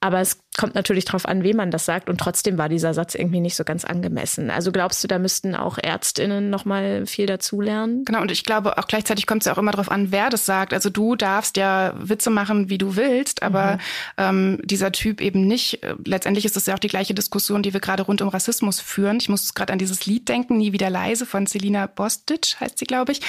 [0.00, 3.14] Aber es kommt natürlich drauf an, wem man das sagt und trotzdem war dieser Satz
[3.14, 4.50] irgendwie nicht so ganz angemessen.
[4.50, 8.04] Also glaubst du, da müssten auch ÄrztInnen nochmal viel dazulernen?
[8.04, 10.46] Genau, und ich glaube auch gleichzeitig kommt es ja auch immer darauf an, wer das
[10.46, 10.74] sagt.
[10.74, 13.78] Also du darfst ja Witze machen, wie du willst, aber mhm.
[14.16, 15.80] ähm, dieser Typ eben nicht.
[16.04, 19.18] Letztendlich ist es ja auch die gleiche Diskussion, die wir gerade rund um Rassismus führen.
[19.20, 22.84] Ich muss gerade an dieses Lied denken, Nie wieder leise von Selina Bostic, heißt sie,
[22.84, 23.20] glaube ich.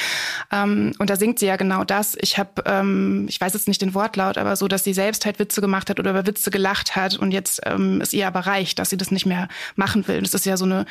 [0.51, 2.17] Ähm, und da singt sie ja genau das.
[2.19, 5.39] Ich habe, ähm, ich weiß jetzt nicht den Wortlaut, aber so, dass sie selbst halt
[5.39, 8.79] Witze gemacht hat oder über Witze gelacht hat und jetzt ähm, es ihr aber reicht,
[8.79, 10.21] dass sie das nicht mehr machen will.
[10.21, 10.85] Das ist ja so eine,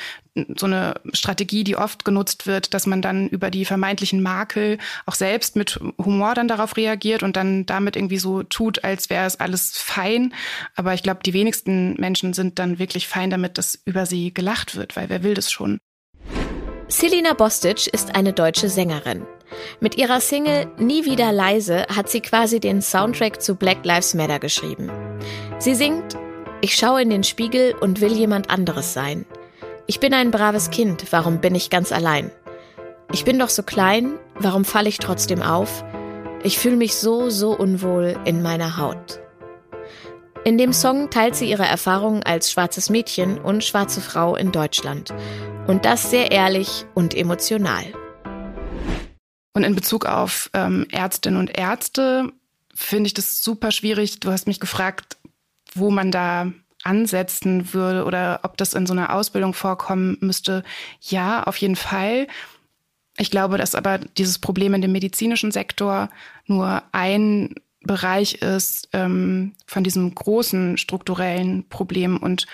[0.57, 5.15] so eine Strategie, die oft genutzt wird, dass man dann über die vermeintlichen Makel auch
[5.15, 9.41] selbst mit Humor dann darauf reagiert und dann damit irgendwie so tut, als wäre es
[9.41, 10.35] alles fein.
[10.75, 14.77] Aber ich glaube, die wenigsten Menschen sind dann wirklich fein damit, dass über sie gelacht
[14.77, 15.68] wird, weil wer will das schon?
[16.91, 19.27] Selina Bostic ist eine deutsche Sängerin.
[19.79, 24.39] Mit ihrer Single Nie wieder leise hat sie quasi den Soundtrack zu Black Lives Matter
[24.39, 24.91] geschrieben.
[25.59, 26.17] Sie singt
[26.63, 29.27] Ich schaue in den Spiegel und will jemand anderes sein.
[29.87, 32.31] Ich bin ein braves Kind, warum bin ich ganz allein?
[33.13, 35.85] Ich bin doch so klein, warum falle ich trotzdem auf?
[36.43, 39.21] Ich fühle mich so, so unwohl in meiner Haut.
[40.49, 45.13] In dem Song teilt sie ihre Erfahrungen als schwarzes Mädchen und schwarze Frau in Deutschland.
[45.67, 47.85] Und das sehr ehrlich und emotional.
[49.53, 52.33] Und in Bezug auf ähm, Ärztinnen und Ärzte
[52.75, 54.21] finde ich das super schwierig.
[54.21, 55.19] Du hast mich gefragt,
[55.75, 56.51] wo man da
[56.83, 60.65] ansetzen würde oder ob das in so einer Ausbildung vorkommen müsste.
[61.03, 62.27] Ja, auf jeden Fall.
[63.19, 66.09] Ich glaube, dass aber dieses Problem in dem medizinischen Sektor
[66.47, 72.17] nur ein Bereich ist ähm, von diesem großen strukturellen Problem.
[72.17, 72.47] Und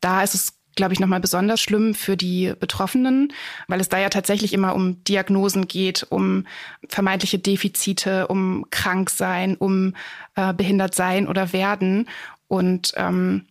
[0.00, 3.32] da ist es glaube ich, nochmal besonders schlimm für die Betroffenen,
[3.66, 6.46] weil es da ja tatsächlich immer um Diagnosen geht, um
[6.86, 9.94] vermeintliche Defizite, um Kranksein, um
[10.36, 12.08] äh, behindert sein oder werden.
[12.46, 13.46] Und ähm,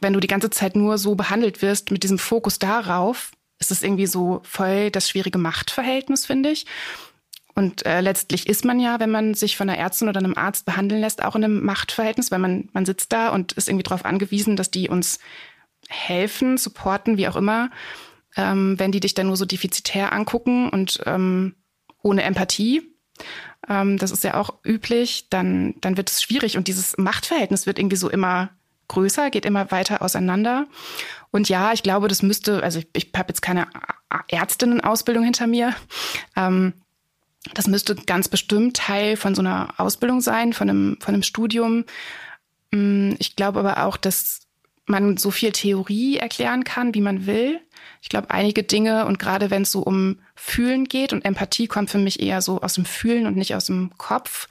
[0.00, 3.82] wenn du die ganze Zeit nur so behandelt wirst mit diesem Fokus darauf, ist es
[3.82, 6.64] irgendwie so voll das schwierige Machtverhältnis, finde ich.
[7.58, 10.64] Und äh, letztlich ist man ja, wenn man sich von einer Ärztin oder einem Arzt
[10.64, 14.04] behandeln lässt, auch in einem Machtverhältnis, weil man, man sitzt da und ist irgendwie darauf
[14.04, 15.18] angewiesen, dass die uns
[15.88, 17.70] helfen, supporten, wie auch immer,
[18.36, 21.56] ähm, wenn die dich dann nur so defizitär angucken und ähm,
[22.00, 22.94] ohne Empathie,
[23.68, 27.80] ähm, das ist ja auch üblich, dann, dann wird es schwierig und dieses Machtverhältnis wird
[27.80, 28.50] irgendwie so immer
[28.86, 30.68] größer, geht immer weiter auseinander.
[31.32, 33.66] Und ja, ich glaube, das müsste, also ich, ich habe jetzt keine
[34.28, 35.74] Ärztinnenausbildung hinter mir.
[36.36, 36.72] Ähm,
[37.54, 41.84] das müsste ganz bestimmt Teil von so einer Ausbildung sein, von einem, von einem Studium.
[42.70, 44.40] Mm, ich glaube aber auch, dass
[44.86, 47.60] man so viel Theorie erklären kann, wie man will.
[48.00, 51.90] Ich glaube, einige Dinge und gerade wenn es so um Fühlen geht und Empathie kommt
[51.90, 54.48] für mich eher so aus dem Fühlen und nicht aus dem Kopf,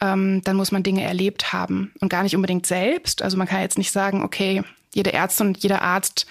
[0.00, 3.22] ähm, dann muss man Dinge erlebt haben und gar nicht unbedingt selbst.
[3.22, 6.26] Also man kann jetzt nicht sagen, okay, jede Ärztin und jeder Arzt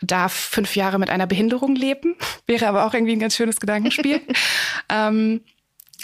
[0.00, 2.16] darf fünf Jahre mit einer Behinderung leben.
[2.46, 4.20] Wäre aber auch irgendwie ein ganz schönes Gedankenspiel.
[4.88, 5.40] ähm,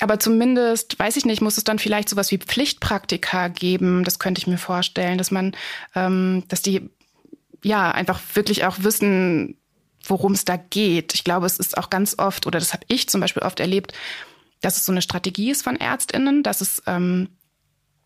[0.01, 4.05] aber zumindest, weiß ich nicht, muss es dann vielleicht sowas wie Pflichtpraktika geben.
[4.05, 5.57] Das könnte ich mir vorstellen, dass man,
[5.95, 6.89] ähm, dass die
[7.65, 9.57] ja einfach wirklich auch wissen,
[10.05, 11.15] worum es da geht.
[11.15, 13.93] Ich glaube, es ist auch ganz oft, oder das habe ich zum Beispiel oft erlebt,
[14.61, 17.29] dass es so eine Strategie ist von ÄrztInnen, dass es ähm,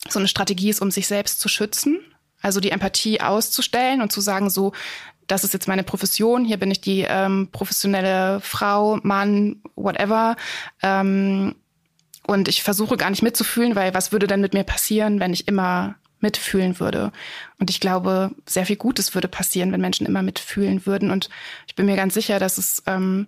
[0.08, 2.00] so eine Strategie ist, um sich selbst zu schützen.
[2.42, 4.72] Also die Empathie auszustellen und zu sagen, so,
[5.26, 10.36] das ist jetzt meine Profession, hier bin ich die ähm, professionelle Frau, Mann, whatever.
[10.82, 11.54] Ähm,
[12.26, 15.48] und ich versuche gar nicht mitzufühlen, weil was würde denn mit mir passieren, wenn ich
[15.48, 17.12] immer mitfühlen würde?
[17.58, 21.10] Und ich glaube, sehr viel Gutes würde passieren, wenn Menschen immer mitfühlen würden.
[21.10, 21.30] Und
[21.66, 23.26] ich bin mir ganz sicher, dass es ähm,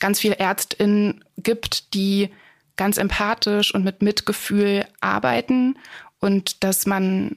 [0.00, 2.30] ganz viele ÄrztInnen gibt, die
[2.76, 5.78] ganz empathisch und mit Mitgefühl arbeiten
[6.18, 7.36] und dass man,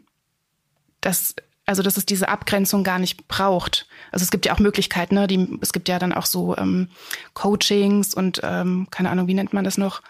[1.05, 1.35] dass
[1.67, 3.87] Also dass es diese Abgrenzung gar nicht braucht.
[4.11, 5.25] Also es gibt ja auch Möglichkeiten, ne?
[5.25, 6.89] Die, es gibt ja dann auch so ähm,
[7.33, 10.01] Coachings und ähm, keine Ahnung, wie nennt man das noch?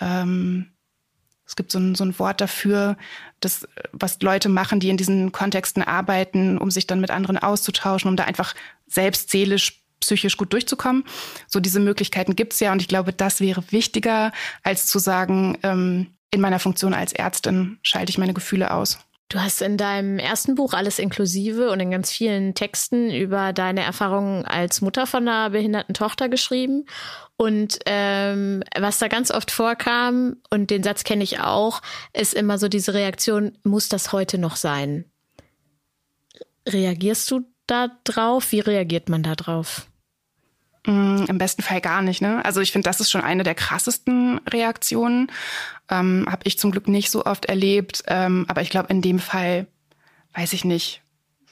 [0.00, 0.70] Ähm,
[1.46, 2.96] es gibt so ein, so ein Wort dafür,
[3.40, 8.08] das, was Leute machen, die in diesen Kontexten arbeiten, um sich dann mit anderen auszutauschen,
[8.08, 8.54] um da einfach
[8.86, 11.04] selbst seelisch, psychisch gut durchzukommen.
[11.46, 16.16] So diese Möglichkeiten gibt's ja und ich glaube, das wäre wichtiger, als zu sagen, ähm,
[16.30, 18.98] in meiner Funktion als Ärztin schalte ich meine Gefühle aus.
[19.28, 23.82] Du hast in deinem ersten Buch alles inklusive und in ganz vielen Texten über deine
[23.82, 26.84] Erfahrungen als Mutter von einer behinderten Tochter geschrieben.
[27.36, 31.80] Und ähm, was da ganz oft vorkam, und den Satz kenne ich auch,
[32.12, 35.06] ist immer so diese Reaktion, muss das heute noch sein?
[36.68, 38.52] Reagierst du da drauf?
[38.52, 39.86] Wie reagiert man da drauf?
[40.86, 42.20] Mm, Im besten Fall gar nicht.
[42.20, 42.44] Ne?
[42.44, 45.30] Also ich finde, das ist schon eine der krassesten Reaktionen.
[45.90, 48.02] Ähm, Habe ich zum Glück nicht so oft erlebt.
[48.06, 49.66] Ähm, aber ich glaube, in dem Fall,
[50.34, 51.02] weiß ich nicht,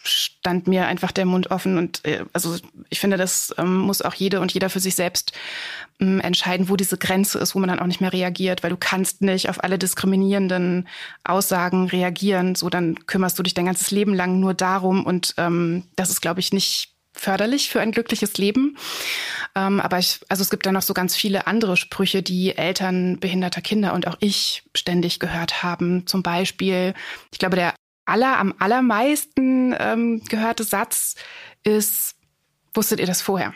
[0.05, 1.79] stand mir einfach der Mund offen.
[1.79, 2.57] Und äh, also
[2.91, 5.33] ich finde, das ähm, muss auch jede und jeder für sich selbst
[6.01, 8.77] ähm, entscheiden, wo diese Grenze ist, wo man dann auch nicht mehr reagiert, weil du
[8.77, 10.89] kannst nicht auf alle diskriminierenden
[11.25, 12.55] Aussagen reagieren.
[12.55, 15.05] So, dann kümmerst du dich dein ganzes Leben lang nur darum.
[15.05, 18.77] Und ähm, das ist, glaube ich, nicht förderlich für ein glückliches Leben.
[19.55, 23.21] Ähm, aber ich, also es gibt da noch so ganz viele andere Sprüche, die Eltern
[23.21, 26.07] behinderter Kinder und auch ich ständig gehört haben.
[26.07, 26.95] Zum Beispiel,
[27.31, 31.17] ich glaube, der aller, am allermeisten ähm, gehörte Satz
[31.65, 32.17] ist,
[32.75, 33.55] wusstet ihr das vorher?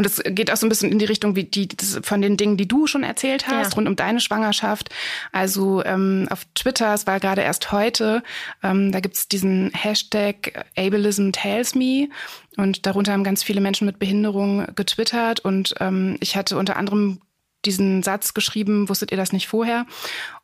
[0.00, 1.68] Und es geht auch so ein bisschen in die Richtung wie die
[2.00, 3.74] von den Dingen, die du schon erzählt hast, ja.
[3.74, 4.88] rund um deine Schwangerschaft.
[5.30, 8.22] Also ähm, auf Twitter, es war gerade erst heute,
[8.62, 12.08] ähm, da gibt's diesen Hashtag Ableism Tells Me.
[12.56, 15.40] Und darunter haben ganz viele Menschen mit Behinderung getwittert.
[15.40, 17.20] Und ähm, ich hatte unter anderem
[17.64, 19.86] diesen Satz geschrieben, wusstet ihr das nicht vorher?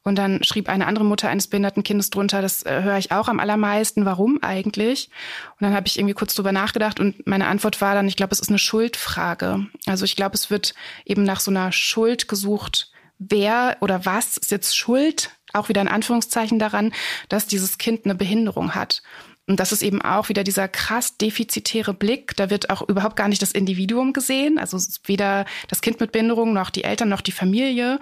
[0.02, 3.28] Und dann schrieb eine andere Mutter eines behinderten Kindes drunter, das äh, höre ich auch
[3.28, 5.10] am allermeisten, warum eigentlich?
[5.58, 8.32] Und dann habe ich irgendwie kurz drüber nachgedacht und meine Antwort war dann, ich glaube,
[8.32, 9.66] es ist eine Schuldfrage.
[9.86, 10.74] Also ich glaube, es wird
[11.04, 15.88] eben nach so einer Schuld gesucht, wer oder was ist jetzt schuld, auch wieder in
[15.88, 16.92] Anführungszeichen daran,
[17.28, 19.02] dass dieses Kind eine Behinderung hat.
[19.46, 22.36] Und das ist eben auch wieder dieser krass defizitäre Blick.
[22.36, 24.58] Da wird auch überhaupt gar nicht das Individuum gesehen.
[24.58, 28.00] Also weder das Kind mit Behinderung noch die Eltern noch die Familie.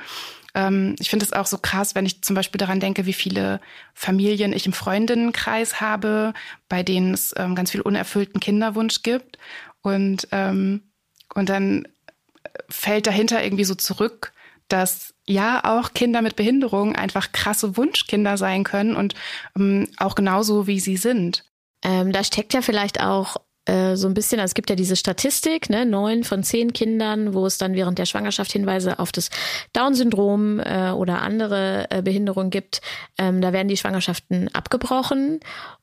[0.54, 3.60] Ähm, ich finde es auch so krass, wenn ich zum Beispiel daran denke, wie viele
[3.92, 6.32] Familien ich im Freundinnenkreis habe,
[6.68, 9.38] bei denen es ähm, ganz viel unerfüllten Kinderwunsch gibt.
[9.82, 10.82] Und, ähm,
[11.34, 11.86] und dann
[12.70, 14.32] fällt dahinter irgendwie so zurück,
[14.68, 19.14] dass ja auch Kinder mit Behinderung einfach krasse Wunschkinder sein können und
[19.56, 21.44] ähm, auch genauso wie sie sind.
[21.82, 24.96] Ähm, da steckt ja vielleicht auch äh, so ein bisschen, also es gibt ja diese
[24.96, 29.30] Statistik, ne, neun von zehn Kindern, wo es dann während der Schwangerschaft Hinweise auf das
[29.72, 32.82] Down-Syndrom äh, oder andere äh, Behinderungen gibt.
[33.16, 35.40] Ähm, da werden die Schwangerschaften abgebrochen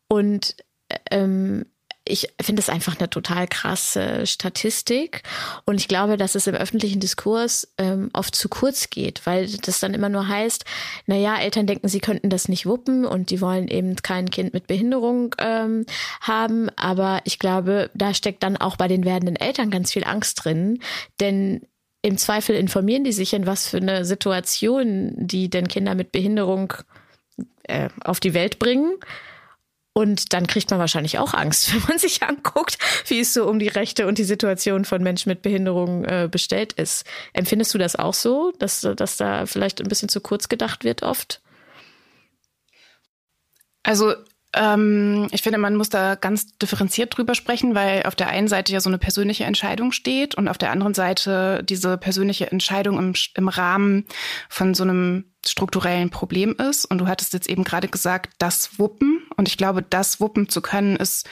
[0.08, 0.56] und
[0.90, 1.66] äh, ähm,
[2.04, 5.22] ich finde es einfach eine total krasse Statistik.
[5.66, 9.80] Und ich glaube, dass es im öffentlichen Diskurs ähm, oft zu kurz geht, weil das
[9.80, 10.66] dann immer nur heißt,
[11.06, 14.54] na ja, Eltern denken, sie könnten das nicht wuppen und die wollen eben kein Kind
[14.54, 15.86] mit Behinderung ähm,
[16.22, 16.70] haben.
[16.76, 20.80] Aber ich glaube, da steckt dann auch bei den werdenden Eltern ganz viel Angst drin.
[21.20, 21.62] Denn
[22.02, 26.74] im Zweifel informieren die sich in was für eine Situation, die denn Kinder mit Behinderung
[27.64, 28.98] äh, auf die Welt bringen.
[29.94, 32.78] Und dann kriegt man wahrscheinlich auch Angst, wenn man sich anguckt,
[33.08, 36.74] wie es so um die Rechte und die Situation von Menschen mit Behinderung äh, bestellt
[36.74, 37.06] ist.
[37.34, 41.04] Empfindest du das auch so, dass, dass da vielleicht ein bisschen zu kurz gedacht wird
[41.04, 41.42] oft?
[43.84, 44.14] Also
[44.54, 48.74] ähm, ich finde, man muss da ganz differenziert drüber sprechen, weil auf der einen Seite
[48.74, 53.14] ja so eine persönliche Entscheidung steht und auf der anderen Seite diese persönliche Entscheidung im,
[53.36, 54.06] im Rahmen
[54.50, 56.86] von so einem strukturellen Problem ist.
[56.86, 59.24] Und du hattest jetzt eben gerade gesagt, das Wuppen.
[59.36, 61.28] Und ich glaube, das Wuppen zu können, ist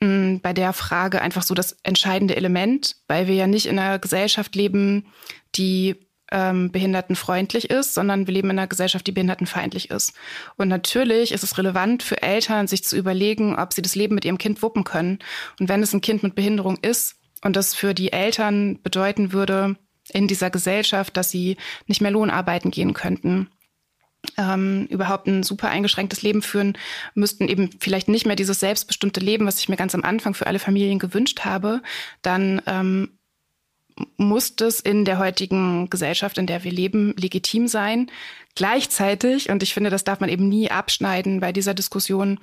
[0.00, 3.78] mh, mm, bei der Frage einfach so das entscheidende Element, weil wir ja nicht in
[3.78, 5.06] einer Gesellschaft leben,
[5.54, 5.96] die
[6.32, 10.12] ähm, behindertenfreundlich ist, sondern wir leben in einer Gesellschaft, die behindertenfeindlich ist.
[10.56, 14.24] Und natürlich ist es relevant für Eltern, sich zu überlegen, ob sie das Leben mit
[14.24, 15.20] ihrem Kind wuppen können.
[15.60, 19.76] Und wenn es ein Kind mit Behinderung ist und das für die Eltern bedeuten würde,
[20.12, 23.48] in dieser Gesellschaft, dass sie nicht mehr Lohnarbeiten gehen könnten,
[24.38, 26.76] ähm, überhaupt ein super eingeschränktes Leben führen,
[27.14, 30.46] müssten eben vielleicht nicht mehr dieses selbstbestimmte Leben, was ich mir ganz am Anfang für
[30.46, 31.82] alle Familien gewünscht habe,
[32.22, 33.18] dann ähm,
[34.16, 38.10] muss das in der heutigen Gesellschaft, in der wir leben, legitim sein.
[38.54, 42.38] Gleichzeitig, und ich finde, das darf man eben nie abschneiden bei dieser Diskussion,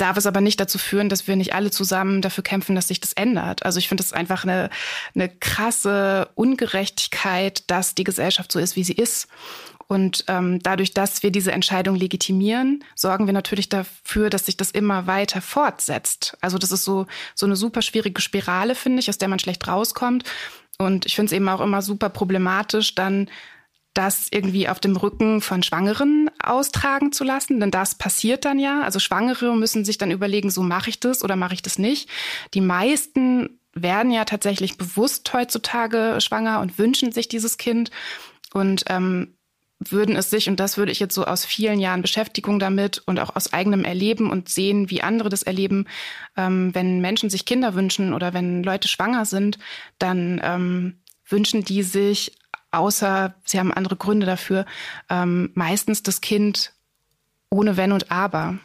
[0.00, 3.00] darf es aber nicht dazu führen, dass wir nicht alle zusammen dafür kämpfen, dass sich
[3.00, 3.64] das ändert.
[3.64, 4.70] Also ich finde es einfach eine,
[5.14, 9.28] eine krasse Ungerechtigkeit, dass die Gesellschaft so ist, wie sie ist.
[9.88, 14.70] Und ähm, dadurch, dass wir diese Entscheidung legitimieren, sorgen wir natürlich dafür, dass sich das
[14.70, 16.36] immer weiter fortsetzt.
[16.40, 19.66] Also das ist so, so eine super schwierige Spirale, finde ich, aus der man schlecht
[19.66, 20.22] rauskommt.
[20.78, 23.28] Und ich finde es eben auch immer super problematisch, dann
[23.94, 28.82] das irgendwie auf dem Rücken von Schwangeren austragen zu lassen, denn das passiert dann ja.
[28.82, 32.08] Also Schwangere müssen sich dann überlegen, so mache ich das oder mache ich das nicht.
[32.54, 37.90] Die meisten werden ja tatsächlich bewusst heutzutage schwanger und wünschen sich dieses Kind
[38.52, 39.36] und ähm,
[39.80, 43.18] würden es sich, und das würde ich jetzt so aus vielen Jahren Beschäftigung damit und
[43.18, 45.86] auch aus eigenem Erleben und sehen, wie andere das erleben,
[46.36, 49.58] ähm, wenn Menschen sich Kinder wünschen oder wenn Leute schwanger sind,
[49.98, 52.36] dann ähm, wünschen die sich
[52.70, 54.66] außer sie haben andere Gründe dafür,
[55.08, 56.72] ähm, meistens das Kind
[57.50, 58.58] ohne Wenn und Aber.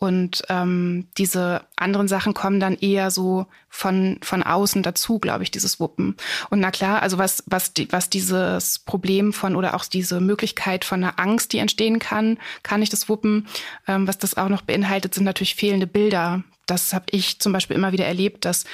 [0.00, 5.50] Und ähm, diese anderen Sachen kommen dann eher so von, von außen dazu, glaube ich,
[5.50, 6.16] dieses Wuppen.
[6.48, 10.86] Und na klar, also was, was, die, was dieses Problem von oder auch diese Möglichkeit
[10.86, 13.46] von einer Angst, die entstehen kann, kann ich das Wuppen,
[13.86, 16.44] ähm, was das auch noch beinhaltet, sind natürlich fehlende Bilder.
[16.64, 18.64] Das habe ich zum Beispiel immer wieder erlebt, dass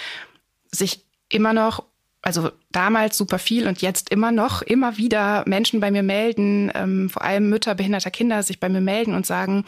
[0.70, 1.82] sich immer noch
[2.22, 7.08] also damals super viel und jetzt immer noch, immer wieder Menschen bei mir melden, ähm,
[7.08, 9.64] vor allem Mütter behinderter Kinder sich bei mir melden und sagen,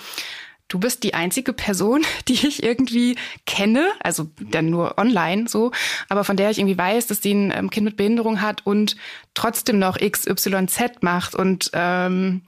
[0.68, 5.72] du bist die einzige Person, die ich irgendwie kenne, also dann nur online so,
[6.08, 8.96] aber von der ich irgendwie weiß, dass sie ein ähm, Kind mit Behinderung hat und
[9.34, 12.42] trotzdem noch XYZ macht und ähm,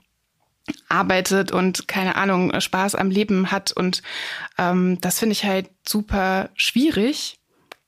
[0.87, 3.71] arbeitet und keine Ahnung, Spaß am Leben hat.
[3.71, 4.03] Und
[4.57, 7.39] ähm, das finde ich halt super schwierig.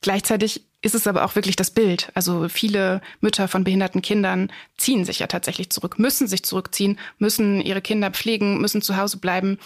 [0.01, 2.11] Gleichzeitig ist es aber auch wirklich das Bild.
[2.13, 7.61] Also viele Mütter von behinderten Kindern ziehen sich ja tatsächlich zurück, müssen sich zurückziehen, müssen
[7.61, 9.59] ihre Kinder pflegen, müssen zu Hause bleiben.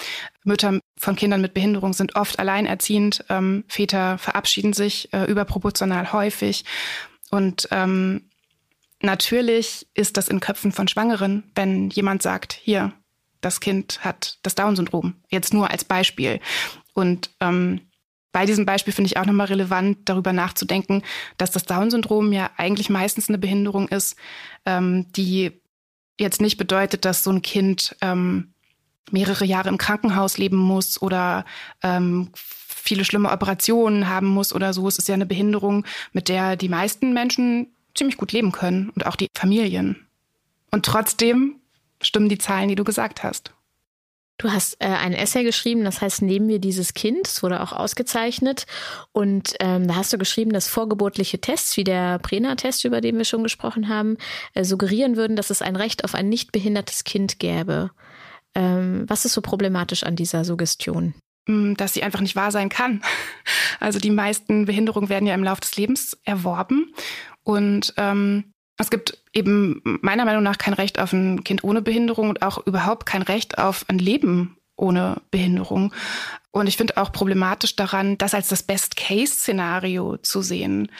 [0.43, 3.25] Mütter von Kindern mit Behinderung sind oft alleinerziehend.
[3.29, 6.65] Ähm, Väter verabschieden sich äh, überproportional häufig.
[7.31, 8.29] Und ähm,
[9.01, 12.93] natürlich ist das in Köpfen von Schwangeren, wenn jemand sagt, hier,
[13.41, 15.15] das Kind hat das Down-Syndrom.
[15.29, 16.39] Jetzt nur als Beispiel.
[16.93, 17.86] Und ähm,
[18.37, 21.01] bei diesem Beispiel finde ich auch nochmal relevant, darüber nachzudenken,
[21.37, 24.15] dass das Down-Syndrom ja eigentlich meistens eine Behinderung ist,
[24.67, 25.59] ähm, die
[26.19, 28.53] jetzt nicht bedeutet, dass so ein Kind ähm,
[29.09, 31.45] mehrere Jahre im Krankenhaus leben muss oder
[31.81, 34.87] ähm, viele schlimme Operationen haben muss oder so.
[34.87, 39.07] Es ist ja eine Behinderung, mit der die meisten Menschen ziemlich gut leben können und
[39.07, 40.05] auch die Familien.
[40.69, 41.55] Und trotzdem
[42.03, 43.51] stimmen die Zahlen, die du gesagt hast.
[44.39, 47.71] Du hast äh, ein Essay geschrieben, das heißt Neben wir dieses Kind, es wurde auch
[47.71, 48.67] ausgezeichnet.
[49.11, 53.25] Und ähm, da hast du geschrieben, dass vorgeburtliche Tests, wie der Prena-Test, über den wir
[53.25, 54.17] schon gesprochen haben,
[54.53, 57.89] äh, suggerieren würden, dass es ein Recht auf ein nicht behindertes Kind gäbe.
[58.53, 61.15] Ähm, was ist so problematisch an dieser Suggestion?
[61.47, 63.01] Mm, dass sie einfach nicht wahr sein kann.
[63.79, 66.95] Also die meisten Behinderungen werden ja im Laufe des Lebens erworben.
[67.43, 72.29] Und ähm, es gibt eben meiner Meinung nach kein Recht auf ein Kind ohne Behinderung
[72.29, 75.93] und auch überhaupt kein Recht auf ein Leben ohne Behinderung.
[76.51, 80.91] Und ich finde auch problematisch daran, das als das Best-Case-Szenario zu sehen.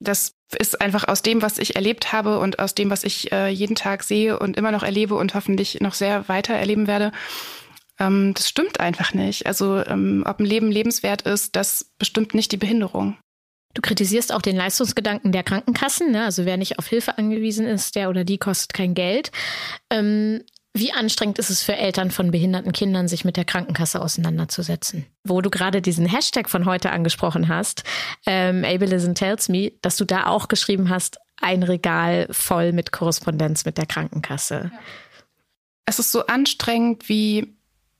[0.00, 3.48] Das ist einfach aus dem, was ich erlebt habe und aus dem, was ich äh,
[3.48, 7.12] jeden Tag sehe und immer noch erlebe und hoffentlich noch sehr weiter erleben werde.
[7.98, 9.46] Ähm, das stimmt einfach nicht.
[9.46, 13.16] Also ähm, ob ein Leben lebenswert ist, das bestimmt nicht die Behinderung.
[13.74, 16.12] Du kritisierst auch den Leistungsgedanken der Krankenkassen.
[16.12, 16.24] Ne?
[16.24, 19.32] Also wer nicht auf Hilfe angewiesen ist, der oder die kostet kein Geld.
[19.90, 20.42] Ähm,
[20.76, 25.06] wie anstrengend ist es für Eltern von behinderten Kindern, sich mit der Krankenkasse auseinanderzusetzen?
[25.22, 27.84] Wo du gerade diesen Hashtag von heute angesprochen hast,
[28.26, 33.64] ähm, Ableism Tells Me, dass du da auch geschrieben hast, ein Regal voll mit Korrespondenz
[33.64, 34.72] mit der Krankenkasse.
[35.86, 37.54] Es ist so anstrengend wie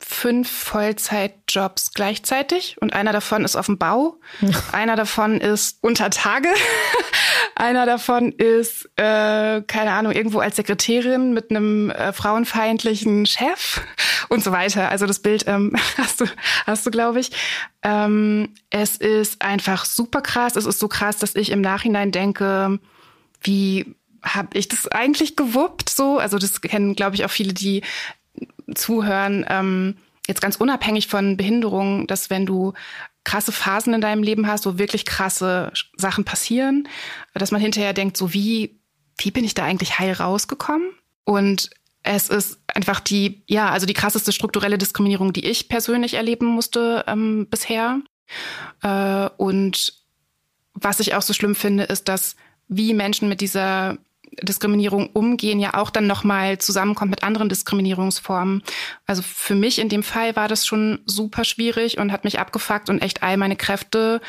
[0.06, 4.18] fünf Vollzeitjobs gleichzeitig und einer davon ist auf dem Bau,
[4.72, 6.48] einer davon ist unter Tage,
[7.54, 13.80] einer davon ist, äh, keine Ahnung, irgendwo als Sekretärin mit einem äh, frauenfeindlichen Chef
[14.28, 14.90] und so weiter.
[14.90, 16.26] Also das Bild ähm, hast du,
[16.66, 17.30] hast du, glaube ich.
[17.82, 20.56] Ähm, es ist einfach super krass.
[20.56, 22.78] Es ist so krass, dass ich im Nachhinein denke,
[23.42, 26.18] wie habe ich das eigentlich gewuppt so?
[26.18, 27.82] Also das kennen, glaube ich, auch viele, die
[28.74, 32.72] zuhören, ähm, jetzt ganz unabhängig von Behinderung, dass wenn du
[33.24, 36.88] krasse Phasen in deinem Leben hast, wo wirklich krasse Sachen passieren,
[37.32, 38.78] dass man hinterher denkt, so wie,
[39.18, 40.90] wie bin ich da eigentlich heil rausgekommen?
[41.24, 41.70] Und
[42.02, 47.04] es ist einfach die, ja, also die krasseste strukturelle Diskriminierung, die ich persönlich erleben musste
[47.06, 48.00] ähm, bisher.
[48.82, 49.94] Äh, und
[50.74, 52.36] was ich auch so schlimm finde, ist, dass
[52.68, 53.96] wie Menschen mit dieser
[54.42, 58.62] Diskriminierung umgehen ja auch dann nochmal zusammenkommt mit anderen Diskriminierungsformen.
[59.06, 62.88] Also für mich in dem Fall war das schon super schwierig und hat mich abgefuckt
[62.88, 64.20] und echt all meine Kräfte,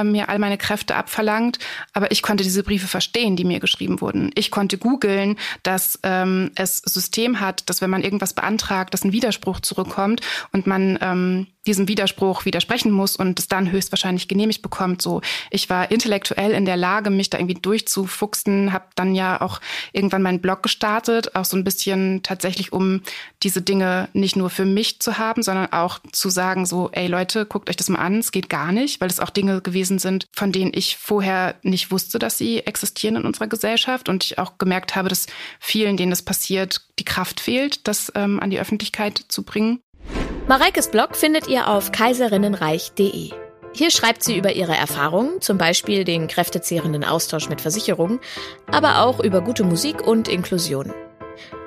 [0.00, 1.58] äh, mir all meine Kräfte abverlangt.
[1.92, 4.30] Aber ich konnte diese Briefe verstehen, die mir geschrieben wurden.
[4.34, 9.12] Ich konnte googeln, dass ähm, es System hat, dass wenn man irgendwas beantragt, dass ein
[9.12, 10.20] Widerspruch zurückkommt
[10.52, 15.00] und man ähm, diesem Widerspruch widersprechen muss und es dann höchstwahrscheinlich genehmigt bekommt.
[15.00, 19.60] So, ich war intellektuell in der Lage, mich da irgendwie durchzufuchsen, habe dann ja auch
[19.92, 23.00] irgendwann meinen Blog gestartet, auch so ein bisschen tatsächlich, um
[23.42, 27.46] diese Dinge nicht nur für mich zu haben, sondern auch zu sagen so, ey Leute,
[27.46, 30.26] guckt euch das mal an, es geht gar nicht, weil es auch Dinge gewesen sind,
[30.32, 34.58] von denen ich vorher nicht wusste, dass sie existieren in unserer Gesellschaft und ich auch
[34.58, 35.26] gemerkt habe, dass
[35.60, 39.80] vielen, denen das passiert, die Kraft fehlt, das ähm, an die Öffentlichkeit zu bringen.
[40.48, 43.30] Mareikes Blog findet ihr auf kaiserinnenreich.de.
[43.76, 48.20] Hier schreibt sie über ihre Erfahrungen, zum Beispiel den kräftezehrenden Austausch mit Versicherungen,
[48.70, 50.92] aber auch über gute Musik und Inklusion.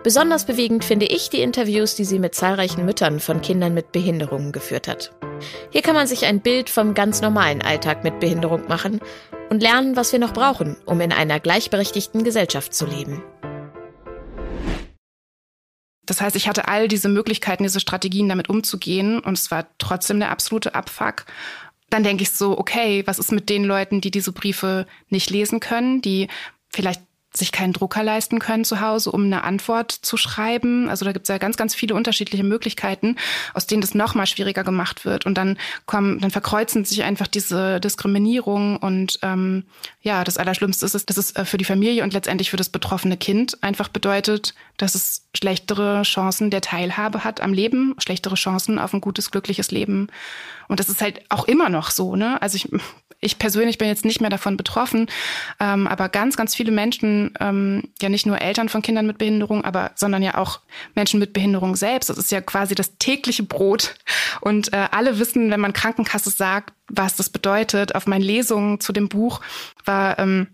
[0.08, 4.54] Besonders bewegend finde ich die Interviews, die sie mit zahlreichen Müttern von Kindern mit Behinderungen
[4.54, 5.12] geführt hat.
[5.70, 9.02] Hier kann man sich ein Bild vom ganz normalen Alltag mit Behinderung machen
[9.50, 13.22] und lernen, was wir noch brauchen, um in einer gleichberechtigten Gesellschaft zu leben.
[16.06, 20.22] Das heißt, ich hatte all diese Möglichkeiten, diese Strategien damit umzugehen und es war trotzdem
[20.22, 21.26] der absolute Abfuck.
[21.90, 25.60] Dann denke ich so, okay, was ist mit den Leuten, die diese Briefe nicht lesen
[25.60, 26.30] können, die
[26.70, 27.02] vielleicht
[27.38, 30.90] sich keinen Drucker leisten können zu Hause, um eine Antwort zu schreiben.
[30.90, 33.16] Also da gibt es ja ganz, ganz viele unterschiedliche Möglichkeiten,
[33.54, 35.26] aus denen das noch mal schwieriger gemacht wird.
[35.26, 39.66] Und dann kommen, dann verkreuzen sich einfach diese Diskriminierung und ähm,
[40.02, 43.18] ja, das Allerschlimmste ist, dass es äh, für die Familie und letztendlich für das betroffene
[43.18, 48.94] Kind einfach bedeutet, dass es schlechtere Chancen der Teilhabe hat am Leben, schlechtere Chancen auf
[48.94, 50.08] ein gutes, glückliches Leben.
[50.68, 52.42] Und das ist halt auch immer noch so, ne?
[52.42, 52.70] Also ich
[53.20, 55.08] ich persönlich bin jetzt nicht mehr davon betroffen,
[55.60, 59.64] ähm, aber ganz, ganz viele Menschen, ähm, ja nicht nur Eltern von Kindern mit Behinderung,
[59.66, 60.60] aber sondern ja auch
[60.94, 62.10] Menschen mit Behinderung selbst.
[62.10, 63.96] Das ist ja quasi das tägliche Brot.
[64.42, 67.96] Und äh, alle wissen, wenn man Krankenkasse sagt, was das bedeutet.
[67.96, 69.42] Auf meinen Lesungen zu dem Buch
[69.84, 70.48] war ähm,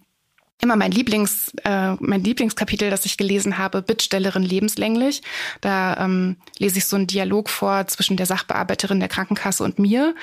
[0.64, 5.22] immer mein Lieblings, äh, mein Lieblingskapitel, das ich gelesen habe, Bittstellerin lebenslänglich.
[5.62, 10.16] Da ähm, lese ich so einen Dialog vor zwischen der Sachbearbeiterin der Krankenkasse und mir.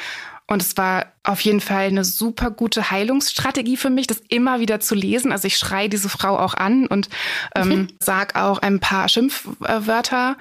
[0.51, 4.81] Und es war auf jeden Fall eine super gute Heilungsstrategie für mich, das immer wieder
[4.81, 5.31] zu lesen.
[5.31, 7.09] Also ich schreie diese Frau auch an und
[7.55, 7.89] ähm, mhm.
[8.01, 10.37] sag auch ein paar Schimpfwörter.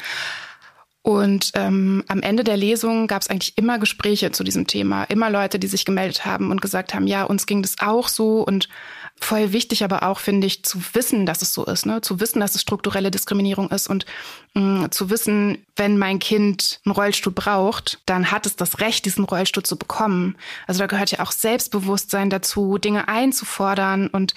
[1.03, 5.29] Und ähm, am Ende der Lesung gab es eigentlich immer Gespräche zu diesem Thema, immer
[5.29, 8.67] Leute, die sich gemeldet haben und gesagt haben, ja, uns ging das auch so und
[9.15, 12.01] voll wichtig, aber auch finde ich zu wissen, dass es so ist, ne?
[12.01, 14.05] zu wissen, dass es strukturelle Diskriminierung ist und
[14.55, 19.05] mh, mm, zu wissen, wenn mein Kind einen Rollstuhl braucht, dann hat es das Recht,
[19.05, 20.35] diesen Rollstuhl zu bekommen.
[20.67, 24.35] Also da gehört ja auch Selbstbewusstsein dazu, Dinge einzufordern und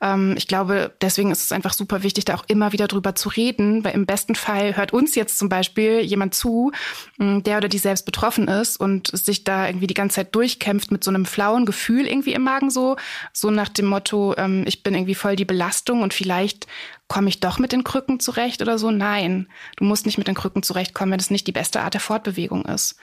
[0.00, 3.30] ähm, ich glaube, deswegen ist es einfach super wichtig, da auch immer wieder drüber zu
[3.30, 6.72] reden, weil im besten Fall hört uns jetzt zum Beispiel jemand zu,
[7.16, 10.92] mm, der oder die selbst betroffen ist und sich da irgendwie die ganze Zeit durchkämpft
[10.92, 12.96] mit so einem flauen Gefühl irgendwie im Magen so,
[13.32, 16.66] so nach dem Motto, ähm, ich bin irgendwie voll die Belastung und vielleicht
[17.12, 18.90] komme ich doch mit den Krücken zurecht oder so.
[18.90, 19.46] Nein,
[19.76, 22.64] du musst nicht mit den Krücken zurechtkommen, wenn es nicht die beste Art der Fortbewegung
[22.64, 22.96] ist.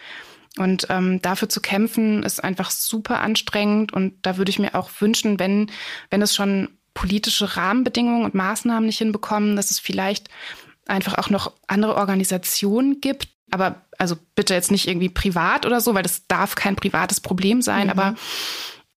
[0.57, 3.93] Und ähm, dafür zu kämpfen, ist einfach super anstrengend.
[3.93, 5.69] Und da würde ich mir auch wünschen, wenn,
[6.09, 10.27] wenn es schon politische Rahmenbedingungen und Maßnahmen nicht hinbekommen, dass es vielleicht
[10.87, 13.27] einfach auch noch andere Organisationen gibt.
[13.51, 17.61] Aber also bitte jetzt nicht irgendwie privat oder so, weil das darf kein privates Problem
[17.61, 17.85] sein.
[17.85, 17.91] Mhm.
[17.91, 18.15] Aber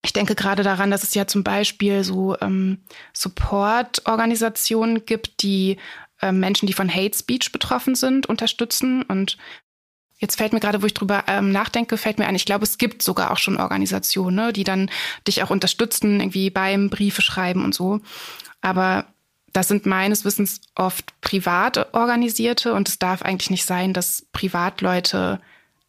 [0.05, 2.79] ich denke gerade daran, dass es ja zum Beispiel so ähm,
[3.13, 5.79] Support-Organisationen gibt, die
[6.21, 9.03] äh, Menschen, die von Hate Speech betroffen sind, unterstützen.
[9.03, 9.39] Und
[10.19, 12.79] jetzt fällt mir gerade, wo ich drüber ähm, nachdenke, fällt mir ein, ich glaube, es
[12.79, 14.91] gibt sogar auch schon Organisationen, ne, die dann
[15.29, 18.01] dich auch unterstützen, irgendwie beim Briefe schreiben und so.
[18.61, 19.07] Aber
[19.53, 25.41] das sind meines Wissens oft privat organisierte und es darf eigentlich nicht sein, dass Privatleute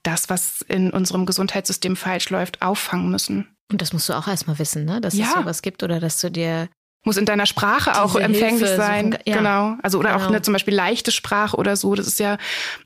[0.04, 3.53] das, was in unserem Gesundheitssystem falsch läuft, auffangen müssen.
[3.72, 5.02] Und das musst du auch erstmal wissen, ne?
[5.02, 5.26] dass ja.
[5.26, 6.70] es sowas gibt oder dass du dir
[7.06, 9.12] muss in deiner Sprache auch empfänglich Hilfe sein.
[9.12, 9.38] Suchen, ja.
[9.38, 9.76] Genau.
[9.84, 10.24] Also oder genau.
[10.24, 11.96] auch eine zum Beispiel leichte Sprache oder so.
[11.96, 12.38] Das ist ja,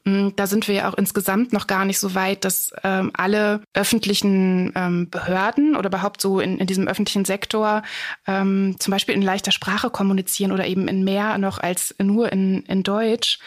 [0.05, 3.61] mh, da sind wir ja auch insgesamt noch gar nicht so weit, dass ähm, alle
[3.73, 7.83] öffentlichen ähm, Behörden oder überhaupt so in, in diesem öffentlichen Sektor
[8.25, 12.63] ähm, zum Beispiel in leichter Sprache kommunizieren oder eben in mehr noch als nur in,
[12.63, 13.39] in Deutsch.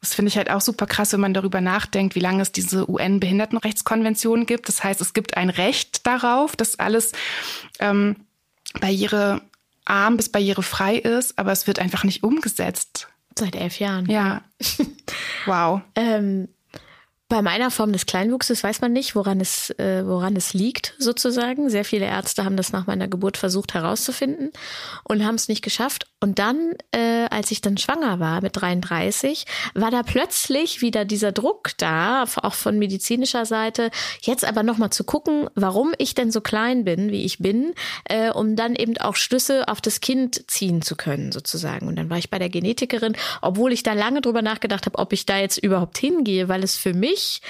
[0.00, 2.88] Das finde ich halt auch super krass, wenn man darüber nachdenkt, wie lange es diese
[2.88, 4.68] UN-Behindertenrechtskonvention gibt.
[4.68, 7.12] Das heißt, es gibt ein Recht darauf, dass alles
[7.80, 8.16] ähm,
[8.80, 13.08] barrierearm bis barrierefrei ist, aber es wird einfach nicht umgesetzt.
[13.36, 14.06] Seit elf Jahren.
[14.06, 14.42] Ja.
[15.46, 15.80] wow.
[15.96, 16.48] ähm,
[17.28, 21.68] bei meiner Form des Kleinwuchses weiß man nicht, woran es, äh, woran es liegt, sozusagen.
[21.68, 24.50] Sehr viele Ärzte haben das nach meiner Geburt versucht herauszufinden
[25.04, 26.06] und haben es nicht geschafft.
[26.20, 29.44] Und dann, äh, als ich dann schwanger war mit 33,
[29.74, 33.90] war da plötzlich wieder dieser Druck da, auch von medizinischer Seite,
[34.22, 37.72] jetzt aber nochmal zu gucken, warum ich denn so klein bin, wie ich bin,
[38.04, 41.86] äh, um dann eben auch Schlüsse auf das Kind ziehen zu können, sozusagen.
[41.86, 45.12] Und dann war ich bei der Genetikerin, obwohl ich da lange drüber nachgedacht habe, ob
[45.12, 47.42] ich da jetzt überhaupt hingehe, weil es für mich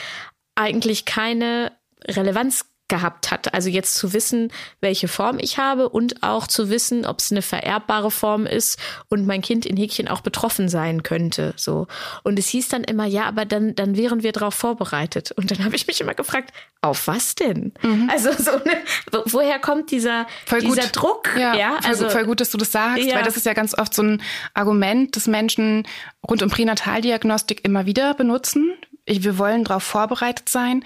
[0.55, 1.73] eigentlich keine
[2.07, 3.55] Relevanz gehabt hat.
[3.55, 7.43] Also jetzt zu wissen, welche Form ich habe und auch zu wissen, ob es eine
[7.43, 8.79] vererbbare Form ist
[9.09, 11.53] und mein Kind in Häkchen auch betroffen sein könnte.
[11.57, 11.87] So.
[12.25, 15.33] Und es hieß dann immer, ja, aber dann, dann wären wir darauf vorbereitet.
[15.33, 17.73] Und dann habe ich mich immer gefragt, auf was denn?
[17.83, 18.09] Mhm.
[18.11, 18.83] Also so ne,
[19.27, 20.27] woher kommt dieser,
[20.61, 21.31] dieser Druck?
[21.39, 23.17] Ja, ja voll, also, voll gut, dass du das sagst, ja.
[23.17, 24.23] weil das ist ja ganz oft so ein
[24.55, 25.87] Argument, das Menschen
[26.29, 28.73] rund um Pränataldiagnostik immer wieder benutzen.
[29.07, 30.85] Wir wollen darauf vorbereitet sein.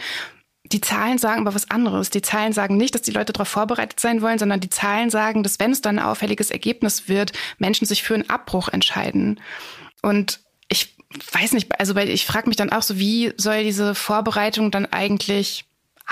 [0.72, 2.10] Die Zahlen sagen aber was anderes.
[2.10, 5.42] Die Zahlen sagen nicht, dass die Leute darauf vorbereitet sein wollen, sondern die Zahlen sagen,
[5.42, 9.40] dass wenn es dann ein auffälliges Ergebnis wird, Menschen sich für einen Abbruch entscheiden.
[10.00, 10.96] Und ich
[11.32, 14.86] weiß nicht, also weil ich frage mich dann auch so, wie soll diese Vorbereitung dann
[14.86, 15.66] eigentlich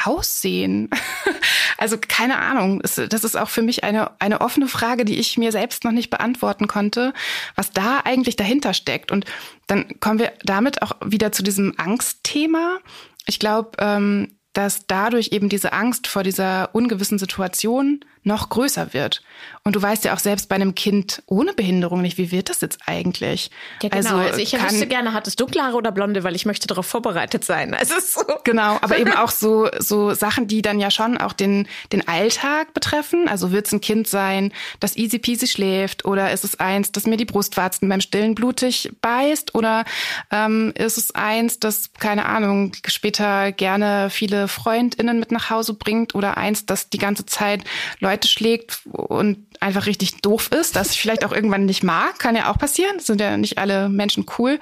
[0.04, 0.90] aussehen?
[1.78, 2.82] also keine Ahnung.
[2.82, 6.11] Das ist auch für mich eine, eine offene Frage, die ich mir selbst noch nicht
[6.11, 7.14] beantworten konnte,
[7.54, 9.11] was da eigentlich dahinter steckt.
[9.11, 9.24] Und
[9.68, 12.78] dann kommen wir damit auch wieder zu diesem Angstthema.
[13.26, 19.22] Ich glaube, ähm, dass dadurch eben diese Angst vor dieser ungewissen Situation noch größer wird.
[19.64, 22.61] Und du weißt ja auch selbst bei einem Kind ohne Behinderung nicht, wie wird das
[22.61, 23.51] jetzt eigentlich?
[23.82, 24.16] Ja, genau.
[24.16, 26.86] Also, also ich wüsste gerne, hat es dunkle Haare oder blonde, weil ich möchte darauf
[26.86, 27.72] vorbereitet sein.
[27.72, 28.22] Also so.
[28.44, 32.74] Genau, aber eben auch so, so Sachen, die dann ja schon auch den, den Alltag
[32.74, 33.26] betreffen.
[33.26, 37.07] Also wird es ein Kind sein, das easy peasy schläft oder ist es eins, das
[37.07, 39.84] mir die Brustwarzen beim Stillen blutig beißt oder
[40.30, 46.14] ähm, ist es eins, das, keine Ahnung, später gerne viele FreundInnen mit nach Hause bringt
[46.14, 47.64] oder eins, das die ganze Zeit
[47.99, 52.36] Leute schlägt und einfach richtig doof ist, das ich vielleicht auch irgendwann nicht mag, kann
[52.36, 52.97] ja auch passieren.
[52.97, 54.59] Das sind ja nicht alle Menschen cool.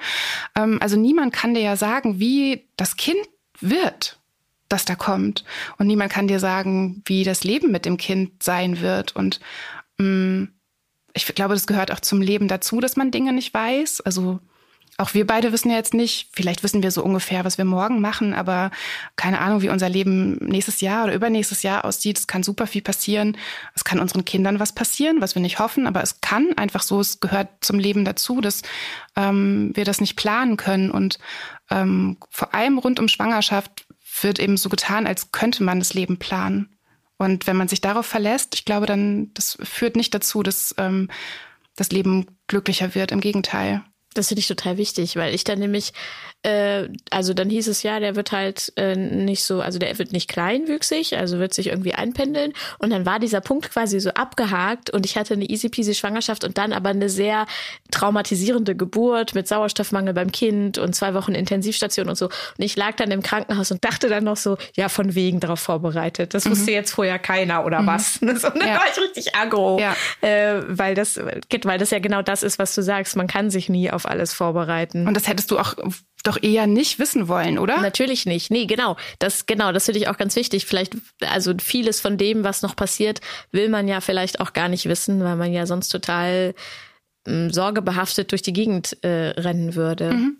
[0.55, 3.19] Ähm, also niemand kann dir ja sagen, wie das Kind
[3.61, 4.19] wird,
[4.67, 5.45] das da kommt.
[5.77, 9.15] Und niemand kann dir sagen, wie das Leben mit dem Kind sein wird.
[9.15, 9.39] Und
[9.97, 10.45] mm,
[11.13, 14.01] ich glaube, das gehört auch zum Leben dazu, dass man Dinge nicht weiß.
[14.01, 14.39] Also
[14.99, 18.01] auch wir beide wissen ja jetzt nicht, vielleicht wissen wir so ungefähr, was wir morgen
[18.01, 18.69] machen, aber
[19.15, 22.19] keine Ahnung, wie unser Leben nächstes Jahr oder übernächstes Jahr aussieht.
[22.19, 23.37] Es kann super viel passieren.
[23.75, 26.99] Es kann unseren Kindern was passieren, was wir nicht hoffen, aber es kann einfach so,
[26.99, 28.61] es gehört zum Leben dazu, dass
[29.15, 30.91] ähm, wir das nicht planen können.
[30.91, 31.17] Und
[31.71, 33.87] ähm, vor allem rund um Schwangerschaft
[34.21, 36.75] wird eben so getan, als könnte man das Leben planen.
[37.17, 41.09] Und wenn man sich darauf verlässt, ich glaube, dann das führt nicht dazu, dass ähm,
[41.77, 43.13] das Leben glücklicher wird.
[43.13, 43.83] Im Gegenteil.
[44.13, 45.93] Das finde ich total wichtig, weil ich dann nämlich
[46.43, 50.13] äh, also dann hieß es ja, der wird halt äh, nicht so, also der wird
[50.13, 52.53] nicht kleinwüchsig, also wird sich irgendwie einpendeln.
[52.77, 56.45] Und dann war dieser Punkt quasi so abgehakt und ich hatte eine easy peasy Schwangerschaft
[56.45, 57.45] und dann aber eine sehr
[57.91, 62.25] traumatisierende Geburt mit Sauerstoffmangel beim Kind und zwei Wochen Intensivstation und so.
[62.27, 65.59] Und ich lag dann im Krankenhaus und dachte dann noch so, ja, von wegen darauf
[65.59, 66.33] vorbereitet.
[66.33, 66.51] Das mhm.
[66.51, 67.87] wusste jetzt vorher keiner oder mhm.
[67.87, 68.17] was.
[68.29, 68.75] Und dann ja.
[68.75, 69.95] war ich richtig aggro, ja.
[70.21, 73.15] äh, weil das, weil das ja genau das ist, was du sagst.
[73.15, 75.07] Man kann sich nie auf alles vorbereiten.
[75.07, 75.75] Und das hättest du auch
[76.23, 77.79] doch eher nicht wissen wollen, oder?
[77.81, 78.51] Natürlich nicht.
[78.51, 78.97] Nee, genau.
[79.19, 80.65] Das, genau, das finde ich auch ganz wichtig.
[80.65, 84.87] Vielleicht, also vieles von dem, was noch passiert, will man ja vielleicht auch gar nicht
[84.87, 86.53] wissen, weil man ja sonst total
[87.27, 90.13] ähm, sorgebehaftet durch die Gegend äh, rennen würde.
[90.13, 90.37] Mhm.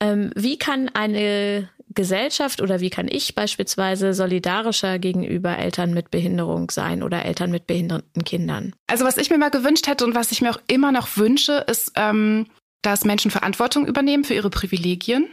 [0.00, 6.70] Ähm, wie kann eine Gesellschaft oder wie kann ich beispielsweise solidarischer gegenüber Eltern mit Behinderung
[6.70, 8.74] sein oder Eltern mit behinderten Kindern?
[8.86, 11.64] Also was ich mir mal gewünscht hätte und was ich mir auch immer noch wünsche,
[11.68, 12.46] ist ähm,
[12.82, 15.28] dass Menschen Verantwortung übernehmen für ihre Privilegien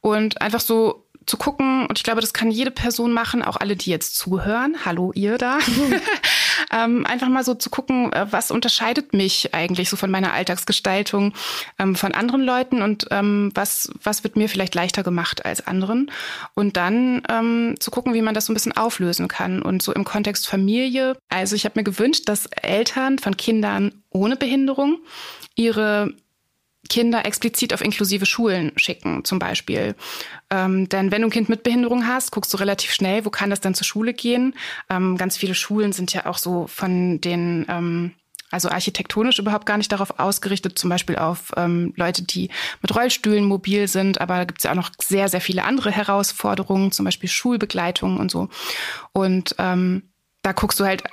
[0.00, 3.76] und einfach so zu gucken, und ich glaube, das kann jede Person machen, auch alle,
[3.76, 5.58] die jetzt zuhören, hallo ihr da,
[6.72, 11.34] ähm, einfach mal so zu gucken, äh, was unterscheidet mich eigentlich so von meiner Alltagsgestaltung
[11.78, 16.10] ähm, von anderen Leuten und ähm, was, was wird mir vielleicht leichter gemacht als anderen.
[16.54, 19.62] Und dann ähm, zu gucken, wie man das so ein bisschen auflösen kann.
[19.62, 24.36] Und so im Kontext Familie, also ich habe mir gewünscht, dass Eltern von Kindern ohne
[24.36, 24.98] Behinderung
[25.54, 26.14] ihre
[26.88, 29.94] Kinder explizit auf inklusive Schulen schicken, zum Beispiel.
[30.50, 33.50] Ähm, denn wenn du ein Kind mit Behinderung hast, guckst du relativ schnell, wo kann
[33.50, 34.54] das dann zur Schule gehen.
[34.88, 38.12] Ähm, ganz viele Schulen sind ja auch so von den ähm,
[38.50, 42.50] also architektonisch überhaupt gar nicht darauf ausgerichtet, zum Beispiel auf ähm, Leute, die
[42.82, 44.20] mit Rollstühlen mobil sind.
[44.20, 48.18] Aber da gibt es ja auch noch sehr, sehr viele andere Herausforderungen, zum Beispiel Schulbegleitung
[48.18, 48.48] und so.
[49.12, 50.02] Und ähm,
[50.42, 51.04] da guckst du halt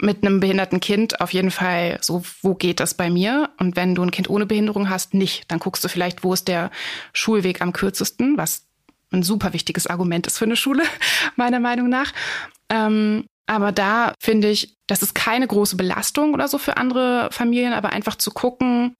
[0.00, 3.50] mit einem behinderten Kind auf jeden Fall so, wo geht das bei mir?
[3.58, 5.44] Und wenn du ein Kind ohne Behinderung hast, nicht.
[5.48, 6.70] Dann guckst du vielleicht, wo ist der
[7.12, 8.66] Schulweg am kürzesten, was
[9.12, 10.84] ein super wichtiges Argument ist für eine Schule,
[11.36, 12.12] meiner Meinung nach.
[12.68, 17.72] Ähm, Aber da finde ich, das ist keine große Belastung oder so für andere Familien,
[17.72, 18.94] aber einfach zu gucken,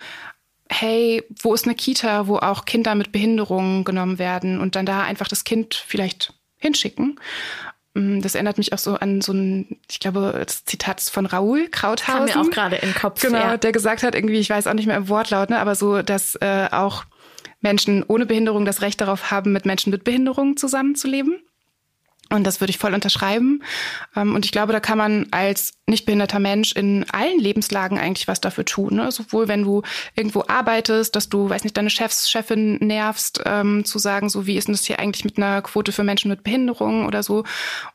[0.68, 5.02] hey, wo ist eine Kita, wo auch Kinder mit Behinderungen genommen werden und dann da
[5.02, 7.20] einfach das Kind vielleicht hinschicken.
[7.94, 11.68] Mm, das erinnert mich auch so an so ein, ich glaube, das Zitat von Raoul
[11.68, 12.26] Krauthausen.
[12.26, 13.20] Kam mir auch gerade in den Kopf.
[13.20, 13.56] Genau, ja.
[13.56, 16.36] der gesagt hat, irgendwie, ich weiß auch nicht mehr im Wortlaut, ne, aber so, dass
[16.36, 17.04] äh, auch
[17.60, 21.42] Menschen ohne Behinderung das Recht darauf haben, mit Menschen mit Behinderung zusammenzuleben.
[22.32, 23.62] Und das würde ich voll unterschreiben.
[24.14, 28.28] Ähm, und ich glaube, da kann man als nicht behinderter Mensch in allen Lebenslagen eigentlich
[28.28, 28.94] was dafür tun.
[28.94, 29.10] Ne?
[29.10, 29.82] Sowohl wenn du
[30.14, 34.56] irgendwo arbeitest, dass du, weiß nicht, deine Chefs, Chefin nervst, ähm, zu sagen, so wie
[34.56, 37.44] ist denn das hier eigentlich mit einer Quote für Menschen mit Behinderung oder so.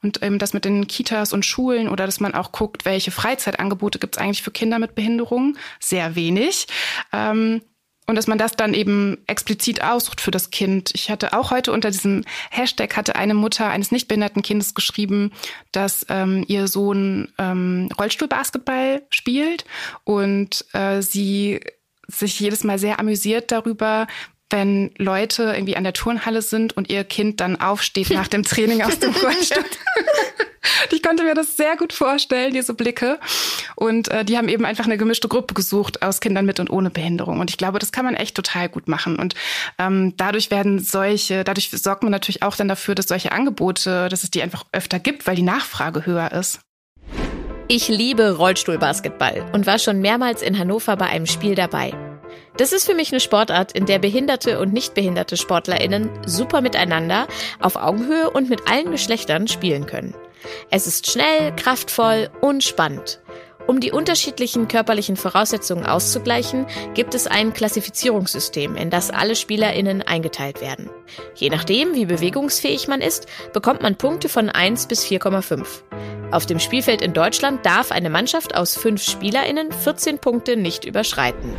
[0.03, 3.99] Und ähm, das mit den Kitas und Schulen oder dass man auch guckt, welche Freizeitangebote
[3.99, 5.57] gibt es eigentlich für Kinder mit Behinderung.
[5.79, 6.67] Sehr wenig.
[7.13, 7.61] Ähm,
[8.08, 10.91] und dass man das dann eben explizit aussucht für das Kind.
[10.93, 15.32] Ich hatte auch heute unter diesem Hashtag hatte eine Mutter eines nicht behinderten Kindes geschrieben,
[15.72, 19.66] dass ähm, ihr Sohn ähm, Rollstuhlbasketball spielt
[20.03, 21.62] und äh, sie
[22.08, 24.08] sich jedes Mal sehr amüsiert darüber,
[24.51, 28.84] wenn Leute irgendwie an der Turnhalle sind und ihr Kind dann aufsteht nach dem Training
[28.84, 29.66] aus dem Rollstuhl.
[30.91, 33.20] Ich konnte mir das sehr gut vorstellen, diese Blicke.
[33.76, 36.89] Und äh, die haben eben einfach eine gemischte Gruppe gesucht aus Kindern mit und ohne
[36.89, 37.39] Behinderung.
[37.39, 39.18] Und ich glaube, das kann man echt total gut machen.
[39.18, 39.36] Und
[39.78, 44.24] ähm, dadurch werden solche, dadurch sorgt man natürlich auch dann dafür, dass solche Angebote, dass
[44.24, 46.59] es die einfach öfter gibt, weil die Nachfrage höher ist.
[47.68, 51.93] Ich liebe Rollstuhlbasketball und war schon mehrmals in Hannover bei einem Spiel dabei.
[52.57, 57.28] Das ist für mich eine Sportart, in der behinderte und nicht behinderte Sportlerinnen super miteinander,
[57.59, 60.13] auf Augenhöhe und mit allen Geschlechtern spielen können.
[60.70, 63.20] Es ist schnell, kraftvoll und spannend.
[63.68, 70.62] Um die unterschiedlichen körperlichen Voraussetzungen auszugleichen, gibt es ein Klassifizierungssystem, in das alle Spielerinnen eingeteilt
[70.62, 70.89] werden.
[71.34, 75.66] Je nachdem, wie bewegungsfähig man ist, bekommt man Punkte von 1 bis 4,5.
[76.32, 81.54] Auf dem Spielfeld in Deutschland darf eine Mannschaft aus fünf Spielerinnen 14 Punkte nicht überschreiten.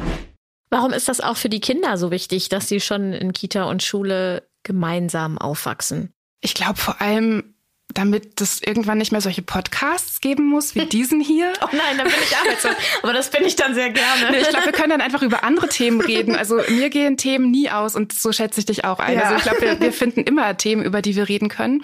[0.71, 3.83] Warum ist das auch für die Kinder so wichtig, dass sie schon in Kita und
[3.83, 6.13] Schule gemeinsam aufwachsen?
[6.41, 7.56] Ich glaube vor allem,
[7.97, 11.53] damit es irgendwann nicht mehr solche Podcasts geben muss wie diesen hier.
[11.63, 12.75] oh nein, dann bin ich arbeitslos.
[13.03, 14.31] Aber das bin ich dann sehr gerne.
[14.31, 16.37] Nee, ich glaube, wir können dann einfach über andere Themen reden.
[16.37, 19.17] Also mir gehen Themen nie aus und so schätze ich dich auch ein.
[19.17, 19.23] Ja.
[19.23, 21.83] Also ich glaube, wir, wir, finden immer Themen, über die wir reden können.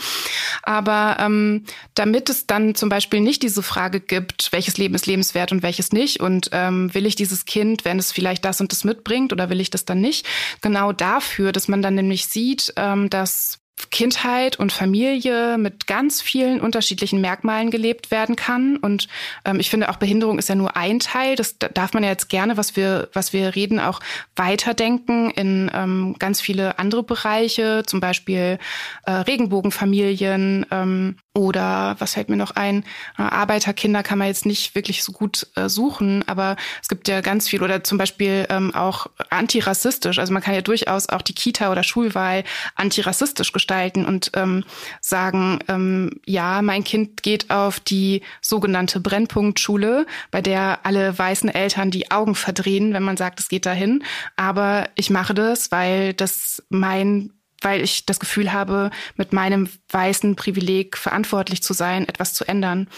[0.63, 5.51] Aber ähm, damit es dann zum Beispiel nicht diese Frage gibt, welches Leben ist lebenswert
[5.51, 8.85] und welches nicht und ähm, will ich dieses Kind, wenn es vielleicht das und das
[8.85, 10.27] mitbringt oder will ich das dann nicht,
[10.61, 16.61] genau dafür, dass man dann nämlich sieht, ähm, dass Kindheit und Familie mit ganz vielen
[16.61, 18.77] unterschiedlichen Merkmalen gelebt werden kann.
[18.77, 19.09] Und
[19.45, 21.37] ähm, ich finde auch Behinderung ist ja nur ein Teil.
[21.37, 24.01] Das darf man ja jetzt gerne, was wir, was wir reden, auch
[24.37, 28.59] weiterdenken in ähm, ganz viele andere Bereiche, zum Beispiel
[29.07, 32.85] äh, Regenbogenfamilien, ähm, oder was fällt mir noch ein?
[33.19, 37.23] Äh, Arbeiterkinder kann man jetzt nicht wirklich so gut äh, suchen, aber es gibt ja
[37.23, 40.19] ganz viel oder zum Beispiel ähm, auch antirassistisch.
[40.19, 44.65] Also man kann ja durchaus auch die Kita oder Schulwahl antirassistisch gestalten und ähm,
[45.01, 51.91] sagen, ähm, ja, mein Kind geht auf die sogenannte Brennpunktschule, bei der alle weißen Eltern
[51.91, 54.05] die Augen verdrehen, wenn man sagt, es geht dahin.
[54.37, 57.31] Aber ich mache das, weil das mein
[57.63, 62.89] weil ich das Gefühl habe, mit meinem weißen Privileg verantwortlich zu sein, etwas zu ändern.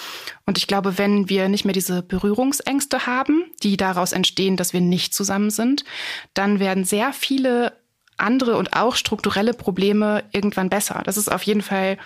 [0.47, 4.81] Und ich glaube, wenn wir nicht mehr diese Berührungsängste haben, die daraus entstehen, dass wir
[4.81, 5.85] nicht zusammen sind,
[6.33, 7.75] dann werden sehr viele
[8.17, 11.03] andere und auch strukturelle Probleme irgendwann besser.
[11.05, 11.99] Das ist auf jeden Fall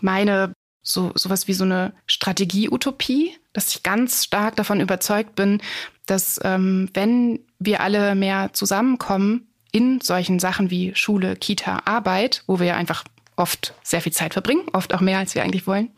[0.00, 0.52] meine
[0.82, 5.60] so sowas wie so eine Strategie-Utopie, dass ich ganz stark davon überzeugt bin,
[6.06, 12.60] dass ähm, wenn wir alle mehr zusammenkommen, in solchen Sachen wie Schule, Kita, Arbeit, wo
[12.60, 13.04] wir einfach
[13.36, 15.90] oft sehr viel Zeit verbringen, oft auch mehr, als wir eigentlich wollen,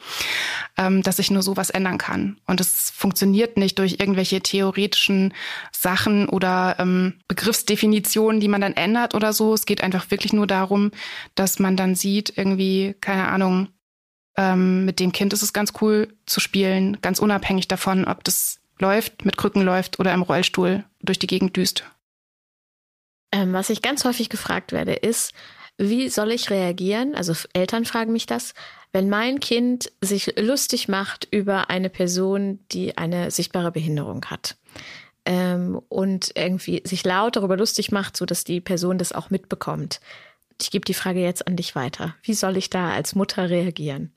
[0.77, 2.39] ähm, dass sich nur sowas ändern kann.
[2.47, 5.33] Und es funktioniert nicht durch irgendwelche theoretischen
[5.73, 9.55] Sachen oder ähm, Begriffsdefinitionen, die man dann ändert oder so.
[9.55, 10.91] Es geht einfach wirklich nur darum,
[11.37, 13.69] dass man dann sieht, irgendwie, keine Ahnung,
[14.37, 18.61] ähm, mit dem Kind ist es ganz cool zu spielen, ganz unabhängig davon, ob das
[18.81, 21.85] läuft, mit Krücken läuft oder im Rollstuhl durch die Gegend düst.
[23.33, 25.35] Ähm, was ich ganz häufig gefragt werde, ist,
[25.79, 27.15] wie soll ich reagieren?
[27.15, 28.53] Also Eltern fragen mich das,
[28.93, 34.57] wenn mein Kind sich lustig macht über eine Person, die eine sichtbare Behinderung hat.
[35.25, 40.01] Ähm, und irgendwie sich laut darüber lustig macht, so dass die Person das auch mitbekommt.
[40.61, 42.17] Ich gebe die Frage jetzt an dich weiter.
[42.23, 44.13] Wie soll ich da als Mutter reagieren?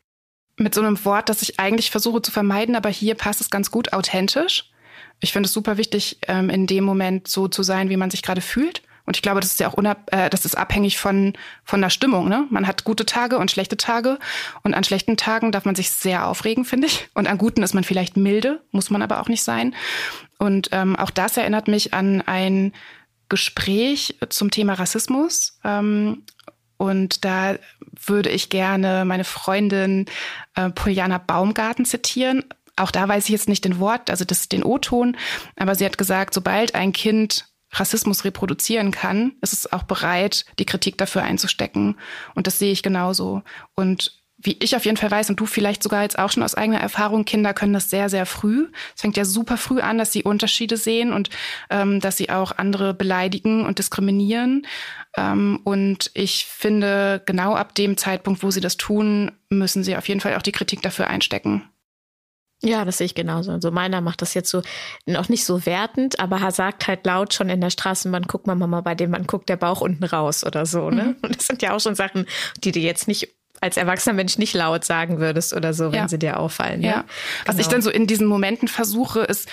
[0.57, 3.69] Mit so einem Wort, das ich eigentlich versuche zu vermeiden, aber hier passt es ganz
[3.69, 4.71] gut authentisch.
[5.19, 8.23] Ich finde es super wichtig, ähm, in dem Moment so zu sein, wie man sich
[8.23, 11.33] gerade fühlt Und ich glaube, das ist ja auch unab äh, das ist abhängig von,
[11.63, 12.29] von der Stimmung.
[12.29, 12.45] Ne?
[12.49, 14.19] Man hat gute Tage und schlechte Tage.
[14.63, 17.09] Und an schlechten Tagen darf man sich sehr aufregen, finde ich.
[17.13, 19.75] Und an guten ist man vielleicht milde, muss man aber auch nicht sein.
[20.37, 22.73] Und ähm, auch das erinnert mich an ein
[23.29, 25.59] Gespräch zum Thema Rassismus.
[25.63, 26.23] Ähm,
[26.77, 27.55] und da
[28.05, 30.07] würde ich gerne meine Freundin
[30.55, 32.43] äh, Poliana Baumgarten zitieren.
[32.75, 35.15] Auch da weiß ich jetzt nicht den Wort, also das, den O-Ton,
[35.55, 40.65] aber sie hat gesagt, sobald ein Kind Rassismus reproduzieren kann, ist es auch bereit, die
[40.65, 41.97] Kritik dafür einzustecken.
[42.35, 43.43] Und das sehe ich genauso.
[43.75, 46.55] Und wie ich auf jeden Fall weiß und du vielleicht sogar jetzt auch schon aus
[46.55, 48.67] eigener Erfahrung, Kinder können das sehr, sehr früh.
[48.95, 51.29] Es fängt ja super früh an, dass sie Unterschiede sehen und
[51.69, 54.65] ähm, dass sie auch andere beleidigen und diskriminieren.
[55.15, 60.07] Ähm, und ich finde, genau ab dem Zeitpunkt, wo sie das tun, müssen sie auf
[60.07, 61.63] jeden Fall auch die Kritik dafür einstecken.
[62.63, 63.51] Ja, das sehe ich genauso.
[63.51, 64.61] Also meiner macht das jetzt so
[65.05, 68.55] noch nicht so wertend, aber er sagt halt laut schon in der Straßenbahn, guck mal,
[68.55, 71.03] Mama, bei dem man guckt der Bauch unten raus oder so, ne?
[71.03, 71.15] Mhm.
[71.23, 72.27] Und das sind ja auch schon Sachen,
[72.63, 73.29] die du jetzt nicht
[73.61, 76.07] als erwachsener Mensch nicht laut sagen würdest oder so, wenn ja.
[76.07, 76.81] sie dir auffallen.
[76.81, 76.89] Ja.
[76.89, 77.05] ja.
[77.45, 77.61] Was genau.
[77.61, 79.47] ich dann so in diesen Momenten versuche, ist,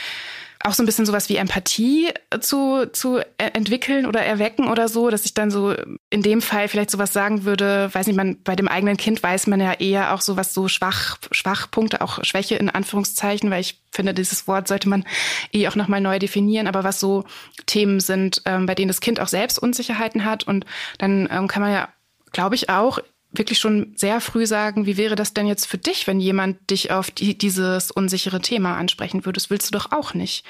[0.64, 2.08] auch so ein bisschen sowas wie Empathie
[2.40, 5.74] zu, zu entwickeln oder erwecken oder so, dass ich dann so
[6.10, 9.46] in dem Fall vielleicht sowas sagen würde, weiß nicht, man, bei dem eigenen Kind weiß
[9.46, 14.14] man ja eher auch sowas so Schwach, Schwachpunkte, auch Schwäche in Anführungszeichen, weil ich finde,
[14.14, 15.04] dieses Wort sollte man
[15.52, 17.24] eh auch nochmal neu definieren, aber was so
[17.66, 20.66] Themen sind, ähm, bei denen das Kind auch selbst Unsicherheiten hat und
[20.98, 21.88] dann ähm, kann man ja,
[22.32, 22.98] glaube ich, auch
[23.30, 26.90] wirklich schon sehr früh sagen, wie wäre das denn jetzt für dich, wenn jemand dich
[26.90, 29.38] auf die, dieses unsichere Thema ansprechen würde?
[29.38, 30.44] Das willst du doch auch nicht.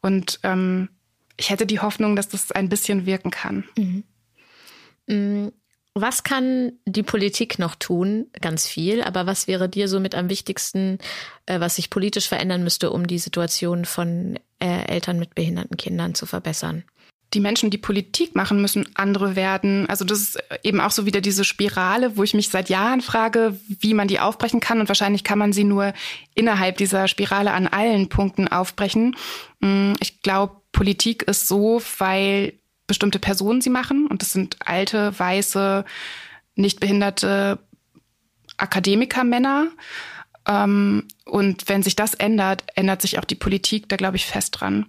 [0.00, 0.88] Und ähm,
[1.36, 3.64] ich hätte die Hoffnung, dass das ein bisschen wirken kann.
[3.76, 4.04] Mhm.
[5.06, 5.48] Mm,
[5.94, 8.26] was kann die Politik noch tun?
[8.40, 9.02] Ganz viel.
[9.02, 10.98] Aber was wäre dir so mit am wichtigsten,
[11.46, 16.14] äh, was sich politisch verändern müsste, um die Situation von äh, Eltern mit behinderten Kindern
[16.14, 16.84] zu verbessern?
[17.34, 19.88] Die Menschen, die Politik machen, müssen andere werden.
[19.88, 23.58] Also das ist eben auch so wieder diese Spirale, wo ich mich seit Jahren frage,
[23.68, 24.80] wie man die aufbrechen kann.
[24.80, 25.92] Und wahrscheinlich kann man sie nur
[26.34, 29.16] innerhalb dieser Spirale an allen Punkten aufbrechen.
[29.60, 32.54] Mm, ich glaube, Politik ist so, weil
[32.86, 34.06] bestimmte Personen sie machen.
[34.06, 35.84] Und das sind alte, weiße,
[36.54, 37.58] nicht behinderte
[38.56, 39.68] Akademikermänner.
[40.46, 44.60] Ähm, und wenn sich das ändert, ändert sich auch die Politik, da glaube ich fest
[44.60, 44.86] dran.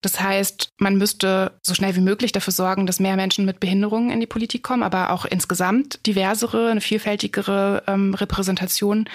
[0.00, 4.10] Das heißt, man müsste so schnell wie möglich dafür sorgen, dass mehr Menschen mit Behinderungen
[4.10, 9.08] in die Politik kommen, aber auch insgesamt diversere, eine vielfältigere ähm, Repräsentation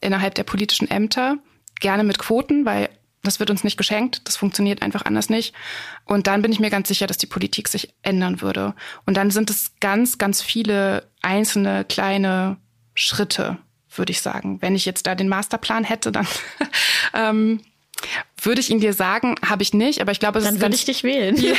[0.00, 1.38] innerhalb der politischen Ämter.
[1.80, 2.88] Gerne mit Quoten, weil
[3.22, 4.22] das wird uns nicht geschenkt.
[4.26, 5.54] Das funktioniert einfach anders nicht.
[6.04, 8.74] Und dann bin ich mir ganz sicher, dass die Politik sich ändern würde.
[9.06, 12.58] Und dann sind es ganz, ganz viele einzelne kleine
[12.94, 13.56] Schritte,
[13.94, 14.60] würde ich sagen.
[14.60, 16.26] Wenn ich jetzt da den Masterplan hätte, dann
[17.14, 17.60] ähm,
[18.42, 20.74] würde ich ihn dir sagen, habe ich nicht, aber ich glaube, es Dann ist würde
[20.74, 21.36] ich dich wählen.
[21.44, 21.54] Ja,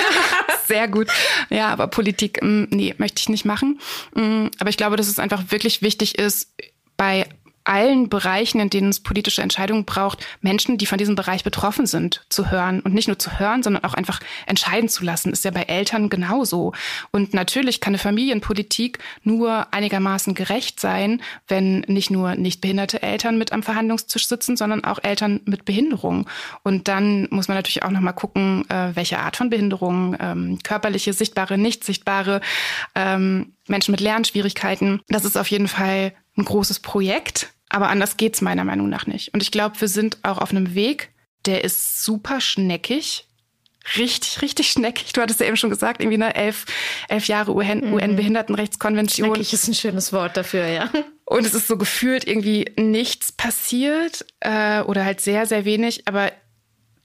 [0.68, 1.08] sehr gut.
[1.50, 3.80] Ja, aber Politik, mm, nee, möchte ich nicht machen.
[4.14, 6.50] Mm, aber ich glaube, dass es einfach wirklich wichtig ist,
[6.98, 7.28] bei
[7.66, 12.26] allen Bereichen, in denen es politische Entscheidungen braucht, Menschen, die von diesem Bereich betroffen sind,
[12.30, 12.80] zu hören.
[12.82, 15.32] Und nicht nur zu hören, sondern auch einfach entscheiden zu lassen.
[15.32, 16.74] Ist ja bei Eltern genauso.
[17.12, 23.38] Und natürlich kann eine Familienpolitik nur einigermaßen gerecht sein, wenn nicht nur nicht behinderte Eltern
[23.38, 26.30] mit am Verhandlungstisch sitzen, sondern auch Eltern mit Behinderung.
[26.64, 31.14] Und dann muss man natürlich auch nochmal gucken, äh, welche Art von Behinderung, ähm, körperliche,
[31.14, 32.42] sichtbare, nicht sichtbare,
[32.94, 35.02] ähm, Menschen mit Lernschwierigkeiten.
[35.08, 37.55] Das ist auf jeden Fall ein großes Projekt.
[37.70, 39.34] Aber anders geht's meiner Meinung nach nicht.
[39.34, 41.10] Und ich glaube, wir sind auch auf einem Weg,
[41.46, 43.28] der ist super schneckig.
[43.98, 45.14] Richtig, richtig schneckig.
[45.14, 46.66] Du hattest ja eben schon gesagt, irgendwie ne, elf,
[47.08, 49.28] elf Jahre UN-Behindertenrechtskonvention.
[49.28, 50.90] Schneckig ist ein schönes Wort dafür, ja.
[51.26, 56.08] Und es ist so gefühlt irgendwie nichts passiert äh, oder halt sehr, sehr wenig.
[56.08, 56.32] Aber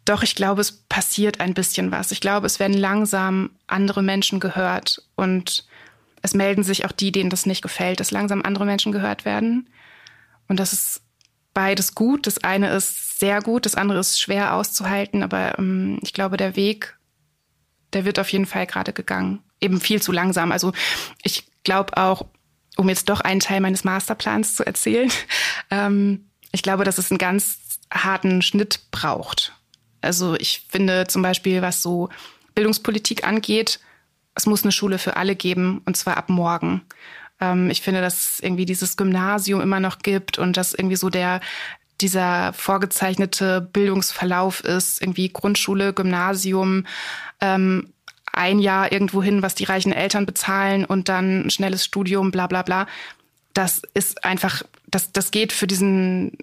[0.05, 2.13] doch, ich glaube, es passiert ein bisschen was.
[2.13, 5.65] Ich glaube, es werden langsam andere Menschen gehört und
[6.23, 9.69] es melden sich auch die, denen das nicht gefällt, dass langsam andere Menschen gehört werden.
[10.51, 11.03] Und das ist
[11.55, 12.27] beides gut.
[12.27, 16.57] Das eine ist sehr gut, das andere ist schwer auszuhalten, aber ähm, ich glaube, der
[16.57, 16.99] Weg,
[17.93, 19.45] der wird auf jeden Fall gerade gegangen.
[19.61, 20.51] Eben viel zu langsam.
[20.51, 20.73] Also
[21.23, 22.27] ich glaube auch,
[22.77, 25.09] um jetzt doch einen Teil meines Masterplans zu erzählen,
[25.71, 29.53] ähm, ich glaube, dass es einen ganz harten Schnitt braucht.
[30.01, 32.09] Also ich finde zum Beispiel, was so
[32.57, 33.79] Bildungspolitik angeht,
[34.35, 36.83] es muss eine Schule für alle geben und zwar ab morgen.
[37.41, 41.11] Ähm, ich finde, dass es irgendwie dieses Gymnasium immer noch gibt und dass irgendwie so
[41.11, 41.41] der
[42.01, 46.87] dieser vorgezeichnete Bildungsverlauf ist, irgendwie Grundschule, Gymnasium,
[47.41, 47.93] ähm,
[48.33, 52.47] ein Jahr irgendwo hin, was die reichen Eltern bezahlen und dann ein schnelles Studium, bla
[52.47, 52.87] bla bla.
[53.53, 56.39] Das ist einfach, das, das geht für diesen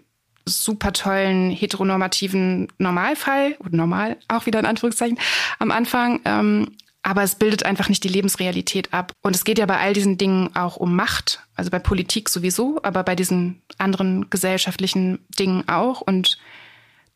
[0.45, 5.17] super tollen heteronormativen Normalfall, normal auch wieder in Anführungszeichen,
[5.59, 6.21] am Anfang.
[6.25, 6.71] Ähm,
[7.07, 9.13] aber es bildet einfach nicht die Lebensrealität ab.
[9.21, 12.81] Und es geht ja bei all diesen Dingen auch um Macht, also bei Politik sowieso,
[12.83, 16.01] aber bei diesen anderen gesellschaftlichen Dingen auch.
[16.01, 16.37] Und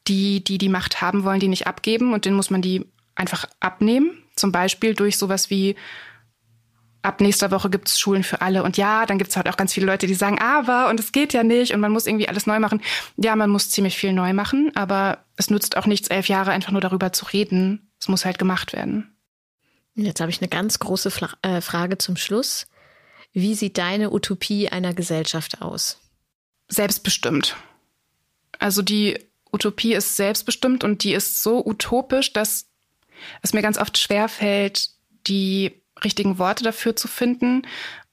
[0.07, 2.85] die, die die Macht haben wollen, die nicht abgeben und denen muss man die
[3.15, 4.11] einfach abnehmen.
[4.37, 5.75] Zum Beispiel durch sowas wie
[7.01, 8.63] ab nächster Woche gibt es Schulen für alle.
[8.63, 11.11] Und ja, dann gibt es halt auch ganz viele Leute, die sagen, aber und es
[11.11, 12.81] geht ja nicht und man muss irgendwie alles neu machen.
[13.17, 16.71] Ja, man muss ziemlich viel neu machen, aber es nützt auch nichts, elf Jahre einfach
[16.71, 17.91] nur darüber zu reden.
[17.99, 19.10] Es muss halt gemacht werden.
[19.95, 22.67] Jetzt habe ich eine ganz große Fla äh, Frage zum Schluss.
[23.33, 25.99] Wie sieht deine Utopie einer Gesellschaft aus?
[26.67, 27.55] Selbstbestimmt.
[28.59, 29.19] Also die
[29.51, 32.67] Utopie ist selbstbestimmt und die ist so utopisch, dass
[33.41, 34.89] es mir ganz oft schwerfällt,
[35.27, 37.63] die richtigen Worte dafür zu finden,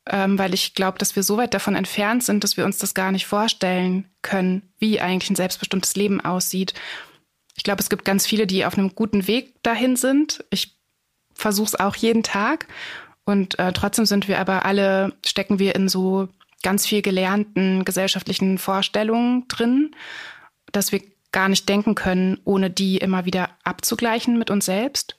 [0.06, 2.94] ähm, weil ich glaube, dass wir so weit davon entfernt sind, dass wir uns das
[2.94, 6.74] gar nicht vorstellen können, wie eigentlich ein selbstbestimmtes Leben aussieht.
[7.56, 10.44] Ich glaube, es gibt ganz viele, die auf einem guten Weg dahin sind.
[10.50, 10.77] Ich
[11.38, 12.66] versuche es auch jeden Tag.
[13.24, 16.28] Und äh, trotzdem sind wir aber alle, stecken wir in so
[16.62, 19.94] ganz viel gelernten gesellschaftlichen Vorstellungen drin,
[20.72, 25.16] dass wir gar nicht denken können, ohne die immer wieder abzugleichen mit uns selbst.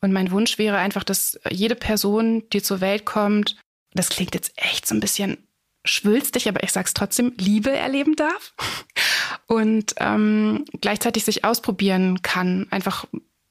[0.00, 3.56] Und mein Wunsch wäre einfach, dass jede Person, die zur Welt kommt,
[3.92, 5.38] das klingt jetzt echt so ein bisschen
[5.84, 8.54] schwülstig, aber ich sag's trotzdem, Liebe erleben darf
[9.46, 13.06] und ähm, gleichzeitig sich ausprobieren kann, einfach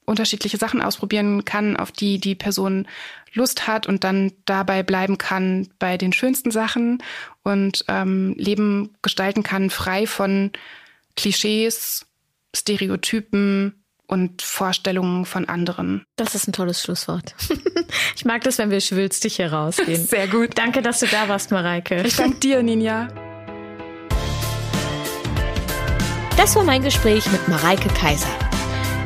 [0.07, 2.87] unterschiedliche Sachen ausprobieren kann, auf die die Person
[3.33, 7.03] Lust hat und dann dabei bleiben kann bei den schönsten Sachen
[7.43, 10.51] und ähm, Leben gestalten kann, frei von
[11.15, 12.05] Klischees,
[12.55, 16.05] Stereotypen und Vorstellungen von anderen.
[16.15, 17.35] Das ist ein tolles Schlusswort.
[18.15, 20.05] ich mag das, wenn wir schwülstig hier rausgehen.
[20.07, 20.57] Sehr gut.
[20.57, 22.01] Danke, dass du da warst, Mareike.
[22.03, 23.09] Ich danke dir, Ninja.
[26.37, 28.46] Das war mein Gespräch mit Mareike Kaiser.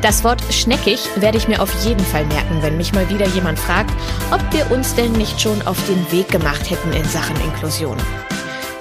[0.02, 3.60] Das Wort schneckig werde ich mir auf jeden Fall merken, wenn mich mal wieder jemand
[3.60, 3.92] fragt,
[4.32, 7.98] ob wir uns denn nicht schon auf den Weg gemacht hätten in Sachen Inklusion.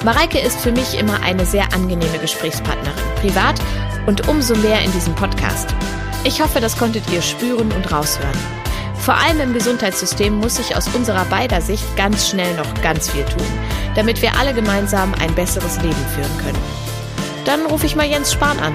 [0.02, 3.60] Mareike ist für mich immer eine sehr angenehme Gesprächspartnerin, privat
[4.06, 5.74] und umso mehr in diesem Podcast.
[6.24, 8.38] Ich hoffe, das konntet ihr spüren und raushören.
[8.98, 13.24] Vor allem im Gesundheitssystem muss sich aus unserer beider Sicht ganz schnell noch ganz viel
[13.24, 13.46] tun,
[13.94, 16.58] damit wir alle gemeinsam ein besseres Leben führen können.
[17.44, 18.74] Dann rufe ich mal Jens Spahn an.